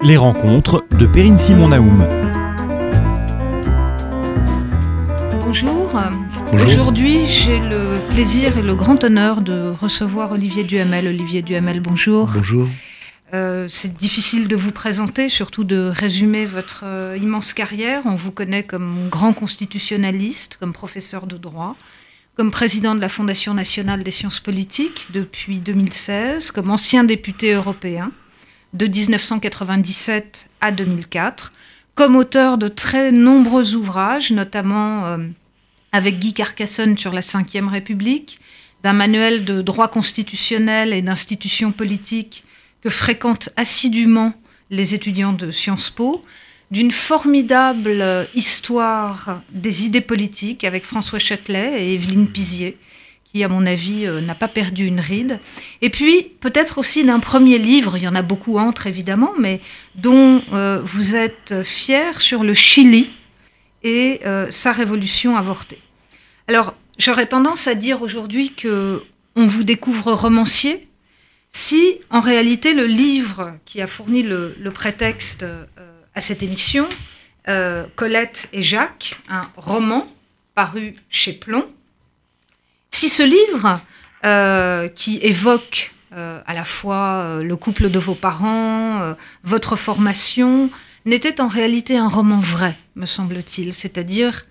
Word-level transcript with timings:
Les 0.00 0.16
rencontres 0.16 0.84
de 0.96 1.06
Perrine 1.06 1.38
Simon 1.38 1.68
Naoum. 1.68 2.06
Bonjour. 5.40 5.90
Aujourd'hui, 6.52 7.26
j'ai 7.26 7.58
le 7.58 7.96
plaisir 8.12 8.56
et 8.56 8.62
le 8.62 8.76
grand 8.76 9.02
honneur 9.02 9.40
de 9.40 9.70
recevoir 9.70 10.30
Olivier 10.30 10.62
Duhamel. 10.62 11.08
Olivier 11.08 11.42
Duhamel, 11.42 11.80
bonjour. 11.80 12.30
Bonjour. 12.32 12.68
Euh, 13.34 13.66
c'est 13.68 13.96
difficile 13.96 14.46
de 14.46 14.54
vous 14.54 14.70
présenter, 14.70 15.28
surtout 15.28 15.64
de 15.64 15.90
résumer 15.92 16.46
votre 16.46 16.82
euh, 16.84 17.18
immense 17.20 17.52
carrière. 17.52 18.02
On 18.04 18.14
vous 18.14 18.30
connaît 18.30 18.62
comme 18.62 19.08
grand 19.10 19.32
constitutionnaliste, 19.32 20.58
comme 20.60 20.72
professeur 20.72 21.26
de 21.26 21.36
droit, 21.36 21.76
comme 22.36 22.52
président 22.52 22.94
de 22.94 23.00
la 23.00 23.08
Fondation 23.08 23.52
nationale 23.52 24.04
des 24.04 24.12
sciences 24.12 24.38
politiques 24.38 25.08
depuis 25.12 25.58
2016, 25.58 26.52
comme 26.52 26.70
ancien 26.70 27.02
député 27.02 27.52
européen 27.52 28.12
de 28.74 28.86
1997 28.86 30.48
à 30.60 30.70
2004, 30.70 31.52
comme 31.94 32.16
auteur 32.16 32.58
de 32.58 32.68
très 32.68 33.12
nombreux 33.12 33.74
ouvrages, 33.74 34.30
notamment 34.30 35.06
euh, 35.06 35.18
avec 35.92 36.18
Guy 36.18 36.34
Carcassonne 36.34 36.96
sur 36.96 37.12
la 37.12 37.20
Ve 37.20 37.68
République, 37.68 38.38
d'un 38.82 38.92
manuel 38.92 39.44
de 39.44 39.62
droit 39.62 39.88
constitutionnel 39.88 40.92
et 40.92 41.02
d'institutions 41.02 41.72
politiques 41.72 42.44
que 42.82 42.90
fréquentent 42.90 43.50
assidûment 43.56 44.32
les 44.70 44.94
étudiants 44.94 45.32
de 45.32 45.50
Sciences 45.50 45.90
Po, 45.90 46.24
d'une 46.70 46.90
formidable 46.90 48.28
histoire 48.34 49.40
des 49.50 49.86
idées 49.86 50.02
politiques 50.02 50.64
avec 50.64 50.84
François 50.84 51.18
Châtelet 51.18 51.82
et 51.82 51.94
Evelyne 51.94 52.28
Pizier, 52.28 52.76
qui, 53.30 53.44
à 53.44 53.48
mon 53.48 53.66
avis, 53.66 54.06
euh, 54.06 54.20
n'a 54.20 54.34
pas 54.34 54.48
perdu 54.48 54.86
une 54.86 55.00
ride. 55.00 55.38
Et 55.82 55.90
puis, 55.90 56.22
peut-être 56.40 56.78
aussi 56.78 57.04
d'un 57.04 57.20
premier 57.20 57.58
livre, 57.58 57.96
il 57.96 58.02
y 58.02 58.08
en 58.08 58.14
a 58.14 58.22
beaucoup 58.22 58.58
entre, 58.58 58.86
évidemment, 58.86 59.32
mais 59.38 59.60
dont 59.96 60.42
euh, 60.52 60.80
vous 60.82 61.14
êtes 61.14 61.62
fier 61.62 62.20
sur 62.20 62.42
le 62.42 62.54
Chili 62.54 63.10
et 63.82 64.20
euh, 64.24 64.50
sa 64.50 64.72
révolution 64.72 65.36
avortée. 65.36 65.78
Alors, 66.46 66.74
j'aurais 66.98 67.26
tendance 67.26 67.66
à 67.66 67.74
dire 67.74 68.00
aujourd'hui 68.00 68.54
que 68.54 69.02
on 69.36 69.44
vous 69.44 69.62
découvre 69.62 70.12
romancier, 70.12 70.88
si, 71.50 71.98
en 72.10 72.20
réalité, 72.20 72.72
le 72.72 72.86
livre 72.86 73.54
qui 73.64 73.80
a 73.82 73.86
fourni 73.86 74.22
le, 74.22 74.70
prétexte 74.72 75.42
euh, 75.42 75.64
à 76.14 76.20
cette 76.20 76.42
émission, 76.42 76.88
Colette 77.96 78.50
et 78.52 78.60
Jacques, 78.60 79.18
un 79.30 79.40
roman 79.56 80.06
paru 80.54 80.92
chez 81.08 81.32
Plomb, 81.32 81.64
si 82.98 83.08
ce 83.08 83.22
livre, 83.22 83.80
euh, 84.26 84.88
qui 84.88 85.18
évoque 85.22 85.92
à 86.10 86.52
la 86.52 86.64
fois 86.64 87.42
le 87.44 87.54
couple 87.54 87.90
de 87.90 87.98
vos 88.00 88.16
parents, 88.16 89.14
votre 89.44 89.76
formation, 89.76 90.68
n'était 91.04 91.40
en 91.40 91.46
réalité 91.46 91.96
un 91.96 92.08
roman 92.08 92.40
vrai, 92.40 92.76
me 92.96 93.06
semble-t-il, 93.06 93.72
c'est-à-dire 93.72 94.42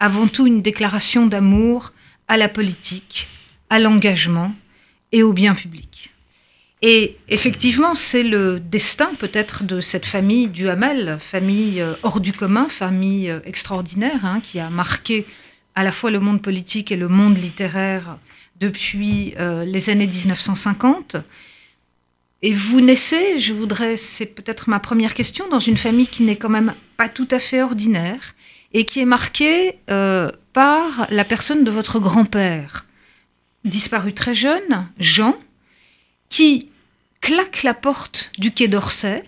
avant 0.00 0.26
tout 0.26 0.46
une 0.46 0.60
déclaration 0.60 1.26
d'amour 1.26 1.94
à 2.28 2.36
la 2.36 2.50
politique, 2.50 3.28
à 3.70 3.78
l'engagement 3.78 4.52
et 5.12 5.22
au 5.22 5.32
bien 5.32 5.54
public. 5.54 6.10
Et 6.82 7.16
effectivement, 7.28 7.94
c'est 7.94 8.22
le 8.22 8.60
destin 8.60 9.12
peut-être 9.18 9.64
de 9.64 9.80
cette 9.80 10.04
famille 10.04 10.48
du 10.48 10.68
Hamel, 10.68 11.16
famille 11.18 11.80
euh, 11.80 11.94
hors 12.02 12.20
du 12.20 12.34
commun, 12.34 12.68
famille 12.68 13.30
euh, 13.30 13.40
extraordinaire, 13.46 14.20
hein, 14.26 14.40
qui 14.42 14.60
a 14.60 14.68
marqué 14.68 15.24
à 15.74 15.82
la 15.82 15.92
fois 15.92 16.10
le 16.10 16.20
monde 16.20 16.42
politique 16.42 16.92
et 16.92 16.96
le 16.96 17.08
monde 17.08 17.36
littéraire 17.36 18.18
depuis 18.60 19.34
euh, 19.38 19.64
les 19.64 19.90
années 19.90 20.06
1950. 20.06 21.16
Et 22.42 22.52
vous 22.52 22.80
naissez, 22.80 23.40
je 23.40 23.52
voudrais, 23.52 23.96
c'est 23.96 24.26
peut-être 24.26 24.68
ma 24.68 24.78
première 24.78 25.14
question, 25.14 25.48
dans 25.48 25.58
une 25.58 25.76
famille 25.76 26.06
qui 26.06 26.22
n'est 26.22 26.36
quand 26.36 26.50
même 26.50 26.74
pas 26.96 27.08
tout 27.08 27.28
à 27.30 27.38
fait 27.38 27.62
ordinaire 27.62 28.34
et 28.72 28.84
qui 28.84 29.00
est 29.00 29.06
marquée 29.06 29.78
par 30.52 31.06
la 31.10 31.24
personne 31.24 31.64
de 31.64 31.70
votre 31.70 32.00
grand-père, 32.00 32.84
disparu 33.64 34.12
très 34.12 34.34
jeune, 34.34 34.88
Jean, 34.98 35.36
qui 36.28 36.68
claque 37.20 37.62
la 37.62 37.72
porte 37.72 38.30
du 38.38 38.52
quai 38.52 38.68
d'Orsay 38.68 39.24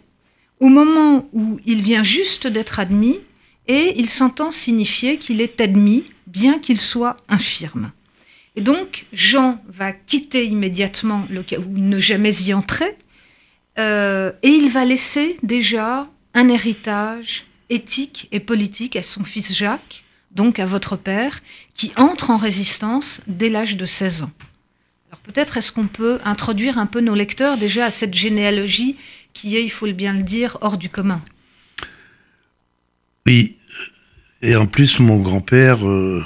au 0.60 0.68
moment 0.68 1.28
où 1.32 1.58
il 1.64 1.82
vient 1.82 2.02
juste 2.02 2.46
d'être 2.46 2.78
admis 2.78 3.18
et 3.68 3.94
il 3.98 4.10
s'entend 4.10 4.50
signifier 4.50 5.16
qu'il 5.18 5.40
est 5.40 5.60
admis 5.60 6.04
bien 6.36 6.58
qu'il 6.58 6.78
soit 6.78 7.16
infirme. 7.30 7.92
Et 8.56 8.60
donc 8.60 9.06
Jean 9.14 9.58
va 9.69 9.92
quitter 9.92 10.44
immédiatement 10.44 11.26
le 11.30 11.42
cas 11.42 11.56
où 11.56 11.64
ne 11.66 11.98
jamais 11.98 12.34
y 12.42 12.52
entrer 12.52 12.94
euh, 13.78 14.32
et 14.42 14.48
il 14.48 14.69
va 14.69 14.84
laisser 14.84 15.38
déjà 15.42 16.10
un 16.34 16.48
héritage 16.48 17.47
éthique 17.70 18.28
et 18.32 18.41
politique 18.41 18.97
à 18.97 19.02
son 19.02 19.24
fils 19.24 19.56
Jacques, 19.56 20.04
donc 20.30 20.58
à 20.58 20.66
votre 20.66 20.97
père, 20.97 21.41
qui 21.74 21.91
entre 21.97 22.28
en 22.28 22.36
résistance 22.36 23.22
dès 23.26 23.48
l'âge 23.48 23.78
de 23.78 23.86
16 23.86 24.22
ans. 24.22 24.32
Alors 25.08 25.20
peut-être 25.20 25.56
est-ce 25.56 25.72
qu'on 25.72 25.86
peut 25.86 26.18
introduire 26.24 26.76
un 26.76 26.86
peu 26.86 27.00
nos 27.00 27.14
lecteurs 27.14 27.56
déjà 27.56 27.86
à 27.86 27.91
cette 27.91 28.14
généalogie 28.14 28.97
qui 29.32 29.56
est, 29.56 29.64
il 29.64 29.70
faut 29.70 29.91
bien 29.92 30.12
le 30.12 30.22
dire, 30.22 30.58
hors 30.60 30.76
du 30.76 30.91
commun? 30.91 31.22
Oui, 33.26 33.55
et 34.42 34.56
en 34.56 34.66
plus 34.66 35.00
mon 35.00 35.20
grand-père, 35.20 35.86
euh, 35.86 36.22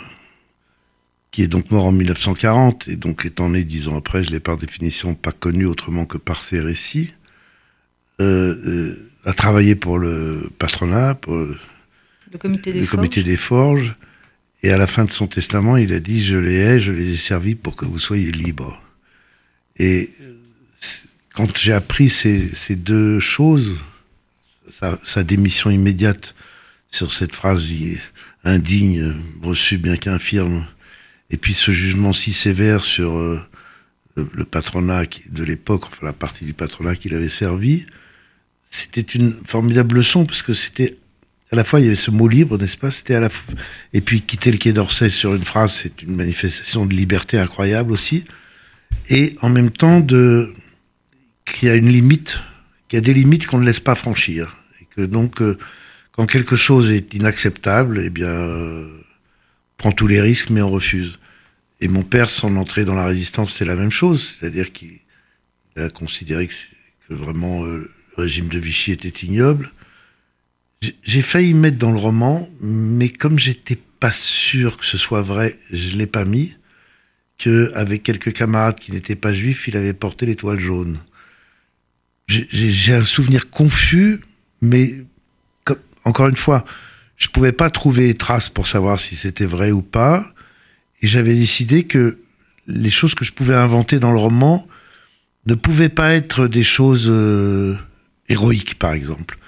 qui 1.31 1.43
est 1.43 1.49
donc 1.49 1.71
mort 1.71 1.87
en 1.87 1.93
1940, 1.93 2.89
et 2.89 2.97
donc 2.97 3.25
étant 3.25 3.51
né 3.51 3.65
dix 3.65 3.89
ans 3.89 3.97
après, 3.97 4.25
je 4.25 4.31
l'ai 4.31 4.41
par 4.41 4.57
définition 4.57 5.15
pas 5.15 5.33
connu 5.33 5.67
autrement 5.67 6.07
que 6.07 6.19
par 6.19 6.43
ses 6.43 6.61
récits, 6.61 7.15
euh, 8.21 8.57
euh, 8.67 9.11
a 9.25 9.33
travaillé 9.33 9.75
pour 9.75 9.99
le 9.99 10.51
patronat, 10.59 11.15
pour 11.15 11.35
le 11.35 12.39
comité 12.39 12.73
des, 12.73 12.81
le 12.81 12.87
comité 12.87 13.23
des 13.23 13.37
forges 13.37 13.95
et 14.63 14.71
à 14.71 14.77
la 14.77 14.87
fin 14.87 15.05
de 15.05 15.11
son 15.11 15.27
testament, 15.27 15.77
il 15.77 15.93
a 15.93 16.01
dit 16.01 16.23
Je 16.23 16.37
les 16.37 16.55
ai, 16.55 16.81
je 16.81 16.93
les 16.93 17.15
ai 17.15 17.17
servis 17.17 17.55
pour 17.55 17.77
que 17.77 17.87
vous 17.87 17.99
soyez 17.99 18.31
libres. 18.31 18.81
Et 19.79 20.11
quand 21.35 21.57
j'ai 21.57 21.73
appris 21.73 22.11
ces, 22.11 22.49
ces, 22.49 22.77
deux 22.77 23.21
choses, 23.21 23.77
sa, 24.71 24.99
sa, 25.03 25.25
démission 25.25 25.71
immédiate 25.71 26.35
sur 26.91 27.13
cette 27.13 27.35
phrase 27.35 27.65
indigne, 28.45 29.15
reçue 29.43 29.79
bien 29.79 29.97
qu'infirme, 29.97 30.67
et 31.31 31.37
puis 31.37 31.55
ce 31.55 31.71
jugement 31.71 32.13
si 32.13 32.33
sévère 32.33 32.83
sur 32.83 33.17
euh, 33.17 33.41
le, 34.17 34.45
patronat 34.45 35.05
de 35.31 35.45
l'époque, 35.45 35.87
enfin 35.87 36.07
la 36.07 36.13
partie 36.13 36.45
du 36.45 36.53
patronat 36.53 36.97
qu'il 36.97 37.15
avait 37.15 37.29
servi, 37.29 37.87
c'était 38.71 39.01
une 39.01 39.35
formidable 39.47 39.97
leçon 39.97 40.25
parce 40.27 40.43
que 40.43 40.55
c'était 40.55 40.97
à 41.53 41.57
la 41.57 41.65
fois 41.65 41.81
il 41.81 41.85
y 41.85 41.87
avait 41.87 41.97
ce 41.97 42.11
mot 42.11 42.29
libre, 42.29 42.59
n'est-ce 42.59 42.77
pas? 42.77 42.91
C'était 42.91 43.15
à 43.15 43.21
la 43.21 43.31
fois... 43.31 43.55
et 43.93 44.01
puis 44.01 44.23
quitter 44.23 44.51
le 44.51 44.59
Quai 44.59 44.73
d'Orsay 44.73 45.11
sur 45.11 45.35
une 45.35 45.45
phrase, 45.45 45.73
c'est 45.75 46.03
une 46.03 46.15
manifestation 46.15 46.87
de 46.87 46.95
liberté 46.95 47.39
incroyable 47.39 47.93
aussi, 47.93 48.25
et 49.09 49.37
en 49.43 49.49
même 49.49 49.71
temps 49.71 50.01
de 50.01 50.53
qu'il 51.45 51.69
y 51.69 51.71
a 51.71 51.75
une 51.75 51.89
limite, 51.89 52.41
qu'il 52.89 52.97
y 52.97 52.99
a 52.99 53.05
des 53.05 53.15
limites 53.15 53.47
qu'on 53.47 53.59
ne 53.59 53.67
laisse 53.67 53.81
pas 53.81 53.95
franchir, 53.95 54.57
et 54.81 54.87
que 54.95 55.03
donc 55.03 55.43
euh, 55.43 55.59
quand 56.21 56.27
quelque 56.27 56.55
chose 56.55 56.91
est 56.91 57.15
inacceptable, 57.15 58.03
eh 58.05 58.11
bien, 58.11 58.29
euh, 58.29 58.91
on 58.93 59.77
prend 59.79 59.91
tous 59.91 60.07
les 60.07 60.21
risques, 60.21 60.51
mais 60.51 60.61
on 60.61 60.69
refuse. 60.69 61.19
Et 61.81 61.89
mon 61.89 62.03
père, 62.03 62.29
son 62.29 62.59
entrée 62.59 62.85
dans 62.85 62.95
la 62.95 63.07
résistance, 63.07 63.55
c'est 63.55 63.65
la 63.65 63.75
même 63.75 63.91
chose, 63.91 64.37
c'est-à-dire 64.39 64.71
qu'il 64.71 64.99
a 65.77 65.89
considéré 65.89 66.47
que, 66.47 66.53
que 67.09 67.15
vraiment 67.15 67.65
euh, 67.65 67.91
le 68.19 68.23
régime 68.23 68.49
de 68.49 68.59
Vichy 68.59 68.93
était 68.93 69.09
ignoble 69.09 69.73
j'ai 71.03 71.23
failli 71.23 71.55
mettre 71.55 71.79
dans 71.79 71.93
le 71.93 71.99
roman, 71.99 72.49
mais 72.61 73.09
comme 73.09 73.39
j'étais 73.39 73.79
pas 73.99 74.13
sûr 74.13 74.79
que 74.79 74.87
ce 74.87 74.99
soit 74.99 75.23
vrai, 75.23 75.59
je 75.71 75.97
l'ai 75.97 76.07
pas 76.07 76.25
mis. 76.25 76.57
Que 77.39 77.73
avec 77.75 78.03
quelques 78.03 78.33
camarades 78.35 78.79
qui 78.79 78.93
n'étaient 78.93 79.17
pas 79.17 79.33
juifs, 79.33 79.69
il 79.69 79.77
avait 79.77 79.95
porté 79.95 80.27
l'étoile 80.27 80.61
jaune. 80.61 81.01
J'ai 82.29 82.95
un 82.95 83.05
souvenir 83.05 83.51
confus, 83.51 84.21
mais 84.63 85.05
encore 86.05 86.29
une 86.29 86.37
fois, 86.37 86.65
je 87.17 87.29
pouvais 87.29 87.53
pas 87.53 87.71
trouver 87.71 88.15
trace 88.15 88.49
pour 88.49 88.67
savoir 88.67 88.99
si 88.99 89.17
c'était 89.17 89.47
vrai 89.47 89.71
ou 89.71 89.83
pas, 89.83 90.27
et 91.03 91.07
j'avais 91.07 91.35
décidé 91.35 91.85
que 91.85 92.19
les 92.67 92.91
choses 92.91 93.15
que 93.15 93.25
je 93.25 93.33
pouvais 93.33 93.55
inventer 93.55 93.99
dans 93.99 94.13
le 94.13 94.19
roman 94.19 94.67
ne 95.47 95.55
pouvaient 95.55 95.89
pas 95.89 96.15
être 96.15 96.47
des 96.47 96.65
choses 96.65 97.07
euh, 97.09 97.77
héroïques, 98.29 98.79
par 98.79 98.93
exemple. 98.93 99.39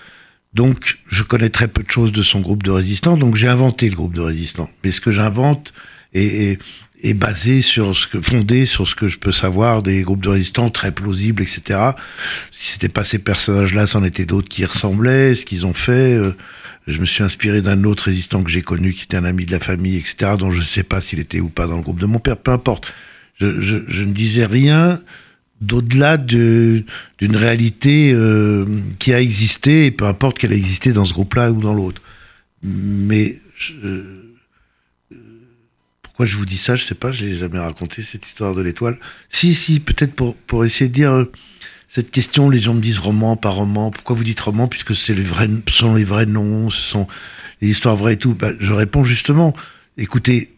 Donc, 0.55 0.99
je 1.09 1.23
connais 1.23 1.51
très 1.51 1.69
peu 1.69 1.83
de 1.83 1.91
choses 1.91 2.13
de 2.13 2.23
son 2.23 2.41
groupe 2.41 2.63
de 2.63 2.71
résistants, 2.71 3.17
donc 3.17 3.37
j'ai 3.37 3.49
inventé 3.49 3.89
le 3.89 3.97
groupe 3.97 4.15
de 4.15 4.21
résistants. 4.21 4.71
Mais 4.85 4.93
ce 4.93 5.01
que 5.01 5.13
j'invente 5.13 5.73
est, 6.13 6.61
est, 7.03 7.15
basé 7.15 7.63
sur 7.63 7.97
ce 7.97 8.07
que, 8.07 8.21
fondé 8.21 8.67
sur 8.67 8.87
ce 8.87 8.95
que 8.95 9.09
je 9.09 9.19
peux 9.19 9.33
savoir 9.33 9.83
des 9.83 10.03
groupes 10.03 10.23
de 10.23 10.29
résistants 10.29 10.71
très 10.71 10.93
plausibles, 10.93 11.43
etc. 11.43 11.91
Si 12.51 12.73
c'était 12.73 12.89
pas 12.89 13.05
ces 13.05 13.19
personnages-là, 13.19 13.87
c'en 13.87 14.05
était 14.05 14.25
d'autres 14.25 14.49
qui 14.49 14.65
ressemblaient, 14.65 15.35
ce 15.35 15.45
qu'ils 15.45 15.67
ont 15.67 15.75
fait. 15.75 16.15
Euh, 16.15 16.37
je 16.87 17.01
me 17.01 17.07
suis 17.07 17.23
inspiré 17.23 17.63
d'un 17.63 17.85
autre 17.85 18.05
résistant 18.05 18.43
que 18.43 18.51
j'ai 18.51 18.63
connu, 18.63 18.93
qui 18.95 19.05
était 19.05 19.17
un 19.17 19.25
ami 19.25 19.47
de 19.47 19.53
la 19.53 19.61
famille, 19.61 19.97
etc., 19.97 20.33
dont 20.39 20.51
je 20.51 20.59
ne 20.59 20.65
sais 20.65 20.83
pas 20.83 21.01
s'il 21.01 21.21
était 21.21 21.41
ou 21.41 21.49
pas 21.49 21.67
dans 21.67 21.77
le 21.77 21.83
groupe 21.83 22.01
de 22.01 22.07
mon 22.07 22.19
père, 22.19 22.37
peu 22.37 22.51
importe. 22.51 22.87
Je, 23.41 23.61
je, 23.61 23.79
je 23.89 24.03
ne 24.03 24.13
disais 24.13 24.47
rien 24.47 25.01
d'au-delà 25.63 26.17
d'une 26.17 26.85
réalité 27.21 28.13
euh, 28.13 28.67
qui 28.99 29.15
a 29.15 29.21
existé, 29.21 29.87
et 29.87 29.91
peu 29.91 30.07
importe 30.07 30.39
qu'elle 30.39 30.53
a 30.53 30.57
existé 30.57 30.93
dans 30.93 31.05
ce 31.05 31.13
groupe-là 31.13 31.53
ou 31.53 31.61
dans 31.61 31.73
l'autre. 31.73 32.03
Mais 32.63 33.39
euh, 33.85 34.32
pourquoi 36.13 36.27
je 36.27 36.37
vous 36.37 36.45
dis 36.45 36.59
ça, 36.59 36.77
je 36.77 36.85
sais 36.85 36.95
pas, 36.95 37.11
je 37.11 37.25
l'ai 37.25 37.39
jamais 37.39 37.59
raconté 37.59 38.03
cette 38.03 38.27
histoire 38.27 38.55
de 38.55 38.61
l'étoile. 38.61 38.99
Si, 39.31 39.55
si, 39.55 39.81
peut-être 39.81 40.15
pour, 40.15 40.37
pour 40.37 40.63
essayer 40.63 40.89
de 40.89 40.95
dire 40.95 41.11
euh, 41.11 41.33
cette 41.89 42.11
question, 42.11 42.51
les 42.51 42.61
gens 42.61 42.75
me 42.75 42.83
disent 42.83 42.99
roman, 42.99 43.35
pas 43.37 43.49
roman. 43.49 43.91
Pourquoi 43.91 44.15
vous 44.15 44.23
dites 44.23 44.39
roman 44.39 44.69
puisque 44.69 44.95
c'est 44.95 45.15
les 45.15 45.23
vrais, 45.23 45.49
ce 45.69 45.75
sont 45.75 45.95
les 45.95 46.05
vrais 46.05 46.27
noms, 46.27 46.69
ce 46.69 46.83
sont 46.83 47.07
les 47.63 47.71
histoires 47.71 47.97
vraies 47.97 48.13
et 48.13 48.19
tout. 48.19 48.35
Ben, 48.35 48.55
je 48.61 48.75
réponds 48.75 49.05
justement, 49.05 49.55
écoutez, 49.97 50.51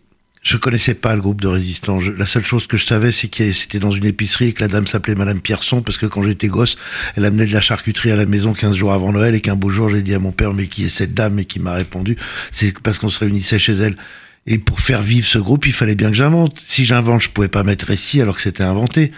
je 0.42 0.56
connaissais 0.56 0.94
pas 0.94 1.14
le 1.14 1.20
groupe 1.20 1.40
de 1.40 1.46
résistants. 1.46 2.00
la 2.00 2.26
seule 2.26 2.44
chose 2.44 2.66
que 2.66 2.76
je 2.76 2.84
savais, 2.84 3.12
c'est 3.12 3.28
que 3.28 3.52
c'était 3.52 3.78
dans 3.78 3.92
une 3.92 4.06
épicerie 4.06 4.48
et 4.48 4.52
que 4.54 4.60
la 4.60 4.68
dame 4.68 4.88
s'appelait 4.88 5.14
Madame 5.14 5.40
Pierson 5.40 5.82
parce 5.82 5.98
que 5.98 6.06
quand 6.06 6.24
j'étais 6.24 6.48
gosse, 6.48 6.78
elle 7.14 7.24
amenait 7.24 7.46
de 7.46 7.52
la 7.52 7.60
charcuterie 7.60 8.10
à 8.10 8.16
la 8.16 8.26
maison 8.26 8.54
15 8.54 8.74
jours 8.74 8.92
avant 8.92 9.12
Noël 9.12 9.36
et 9.36 9.40
qu'un 9.40 9.54
beau 9.54 9.70
jour, 9.70 9.88
j'ai 9.88 10.02
dit 10.02 10.14
à 10.14 10.18
mon 10.18 10.32
père, 10.32 10.52
mais 10.52 10.66
qui 10.66 10.84
est 10.84 10.88
cette 10.88 11.14
dame? 11.14 11.38
et 11.38 11.44
qui 11.44 11.60
m'a 11.60 11.74
répondu, 11.74 12.16
c'est 12.50 12.76
parce 12.80 12.98
qu'on 12.98 13.08
se 13.08 13.20
réunissait 13.20 13.60
chez 13.60 13.74
elle. 13.74 13.96
Et 14.46 14.58
pour 14.58 14.80
faire 14.80 15.02
vivre 15.02 15.26
ce 15.26 15.38
groupe, 15.38 15.66
il 15.66 15.72
fallait 15.72 15.94
bien 15.94 16.10
que 16.10 16.16
j'invente. 16.16 16.62
Si 16.66 16.84
j'invente, 16.84 17.22
je 17.22 17.30
pouvais 17.30 17.48
pas 17.48 17.64
mettre 17.64 17.86
récit 17.86 18.20
alors 18.20 18.36
que 18.36 18.42
c'était 18.42 18.62
inventé. 18.62 19.12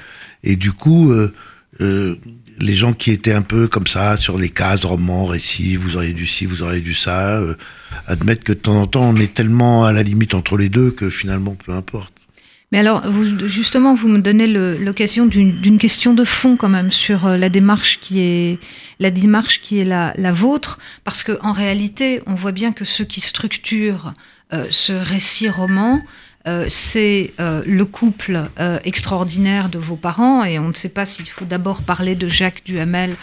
Et 0.44 0.56
du 0.56 0.72
coup, 0.72 1.10
euh, 1.10 1.34
euh, 1.80 2.16
les 2.58 2.76
gens 2.76 2.92
qui 2.92 3.10
étaient 3.10 3.32
un 3.32 3.42
peu 3.42 3.68
comme 3.68 3.86
ça 3.86 4.16
sur 4.16 4.38
les 4.38 4.50
cases, 4.50 4.84
romans, 4.84 5.26
récits, 5.26 5.76
vous 5.76 5.96
auriez 5.96 6.12
dû 6.12 6.26
ci, 6.26 6.46
vous 6.46 6.62
auriez 6.62 6.80
dû 6.80 6.94
ça, 6.94 7.38
euh, 7.38 7.54
admettre 8.06 8.44
que 8.44 8.52
de 8.52 8.58
temps 8.58 8.80
en 8.80 8.86
temps 8.86 9.10
on 9.10 9.16
est 9.16 9.34
tellement 9.34 9.84
à 9.84 9.92
la 9.92 10.02
limite 10.02 10.34
entre 10.34 10.56
les 10.56 10.68
deux 10.68 10.90
que 10.90 11.10
finalement 11.10 11.54
peu 11.54 11.72
importe. 11.72 12.12
Mais 12.72 12.80
alors, 12.80 13.04
justement, 13.46 13.94
vous 13.94 14.08
me 14.08 14.18
donnez 14.18 14.48
l'occasion 14.48 15.26
d'une 15.26 15.78
question 15.78 16.14
de 16.14 16.24
fond 16.24 16.56
quand 16.56 16.68
même 16.68 16.90
sur 16.90 17.26
euh, 17.26 17.36
la 17.36 17.48
démarche 17.48 18.00
qui 18.00 18.20
est 18.20 18.58
la 18.98 19.12
démarche 19.12 19.60
qui 19.60 19.78
est 19.78 19.84
la, 19.84 20.32
vôtre, 20.32 20.78
parce 21.04 21.22
que 21.22 21.38
en 21.42 21.52
réalité, 21.52 22.22
on 22.26 22.34
voit 22.34 22.52
bien 22.52 22.72
que 22.72 22.84
ce 22.84 23.04
qui 23.04 23.20
structure 23.20 24.08
euh, 24.08 24.10
ce 24.50 24.92
récit 24.92 25.48
roman, 25.48 26.02
euh, 26.46 26.66
c'est 26.68 27.32
euh, 27.40 27.62
le 27.66 27.84
couple 27.84 28.48
euh, 28.60 28.78
extraordinaire 28.84 29.68
de 29.68 29.78
vos 29.78 29.96
parents, 29.96 30.44
et 30.44 30.60
on 30.60 30.68
ne 30.68 30.74
sait 30.74 30.90
pas 30.90 31.04
s'il 31.04 31.28
faut 31.28 31.44
d'abord 31.44 31.82
parler 31.82 32.14
de 32.14 32.28
Jacques 32.28 32.62
Duhamel 32.64 33.16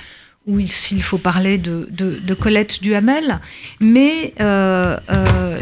ou 0.45 0.59
s'il 0.67 1.01
faut 1.01 1.17
parler 1.17 1.57
de, 1.57 1.87
de, 1.89 2.33
Colette 2.33 2.81
Duhamel, 2.81 3.39
mais 3.79 4.33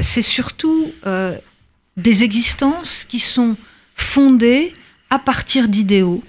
c'est 0.01 0.23
surtout 0.23 0.91
des 1.97 2.23
existences 2.23 3.05
qui 3.07 3.19
sont 3.19 3.57
fondées 3.93 4.73
à 5.11 5.19
partir 5.19 5.67
d'idéaux, 5.67 6.23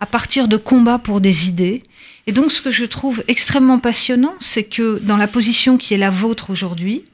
à 0.00 0.06
partir 0.06 0.48
de 0.48 0.58
combats 0.58 0.98
pour 0.98 1.22
des 1.22 1.48
idées. 1.48 1.82
Et 2.26 2.32
donc 2.32 2.52
ce 2.52 2.60
que 2.60 2.70
je 2.70 2.84
trouve 2.84 3.24
extrêmement 3.26 3.78
passionnant, 3.78 4.34
c'est 4.38 4.64
que 4.64 4.98
dans 4.98 5.16
la 5.16 5.26
position 5.26 5.78
qui 5.78 5.94
est 5.94 5.98
la 5.98 6.10
vôtre 6.10 6.50
aujourd'hui, 6.50 7.04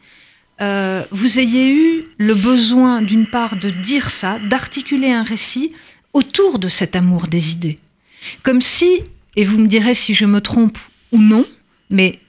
euh, 0.61 1.03
vous 1.11 1.39
ayez 1.39 1.69
eu 1.69 2.05
le 2.19 2.35
besoin, 2.35 3.03
d'une 3.03 3.27
part, 3.27 3.57
de 3.57 3.71
dire 3.71 4.11
ça, 4.11 4.39
d'articuler 4.39 5.11
un 5.11 5.23
récit 5.23 5.73
autour 6.13 6.59
de 6.59 6.69
cet 6.69 6.97
amour 6.97 7.27
des 7.27 7.53
idées. 7.53 7.79
Comme 8.43 8.63
si, 8.63 9.01
et 9.37 9.45
vous 9.45 9.59
me 9.59 9.67
direz 9.67 9.95
si 9.95 10.15
je 10.15 10.25
me 10.25 10.41
trompe 10.41 10.79
ou 11.13 11.19
non, 11.19 11.45
mais 11.91 12.21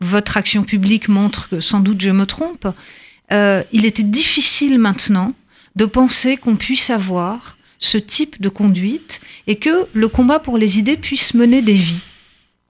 votre 0.00 0.36
action 0.36 0.64
publique 0.64 1.08
montre 1.08 1.48
que 1.48 1.60
sans 1.60 1.80
doute 1.80 2.00
je 2.00 2.10
me 2.10 2.26
trompe, 2.26 2.68
euh, 3.32 3.62
il 3.72 3.84
était 3.84 4.02
difficile 4.02 4.78
maintenant 4.78 5.34
de 5.76 5.84
penser 5.84 6.36
qu'on 6.36 6.56
puisse 6.56 6.90
avoir 6.90 7.58
ce 7.78 7.98
type 7.98 8.40
de 8.40 8.48
conduite 8.48 9.20
et 9.46 9.56
que 9.56 9.86
le 9.92 10.08
combat 10.08 10.38
pour 10.38 10.58
les 10.58 10.78
idées 10.78 10.96
puisse 10.96 11.34
mener 11.34 11.62
des 11.62 11.74
vies. 11.74 12.02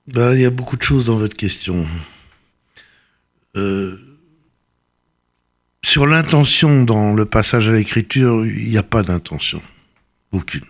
Ben, 0.06 0.35
il 0.35 0.41
y 0.41 0.45
a 0.45 0.50
beaucoup 0.50 0.77
de 0.77 0.83
choses 0.83 1.05
dans 1.05 1.17
votre 1.17 1.37
question. 1.37 1.87
Euh, 3.56 3.97
sur 5.82 6.06
l'intention 6.06 6.84
dans 6.84 7.14
le 7.14 7.25
passage 7.25 7.69
à 7.69 7.72
l'écriture, 7.72 8.44
il 8.44 8.69
n'y 8.69 8.78
a 8.78 8.82
pas 8.82 9.02
d'intention. 9.02 9.62
Aucune. 10.32 10.64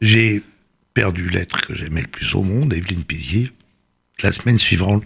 J'ai 0.00 0.42
perdu 0.92 1.28
l'être 1.28 1.60
que 1.62 1.74
j'aimais 1.74 2.02
le 2.02 2.08
plus 2.08 2.34
au 2.34 2.42
monde, 2.42 2.72
Evelyne 2.72 3.04
Pizier. 3.04 3.50
La 4.22 4.32
semaine 4.32 4.58
suivante, 4.58 5.04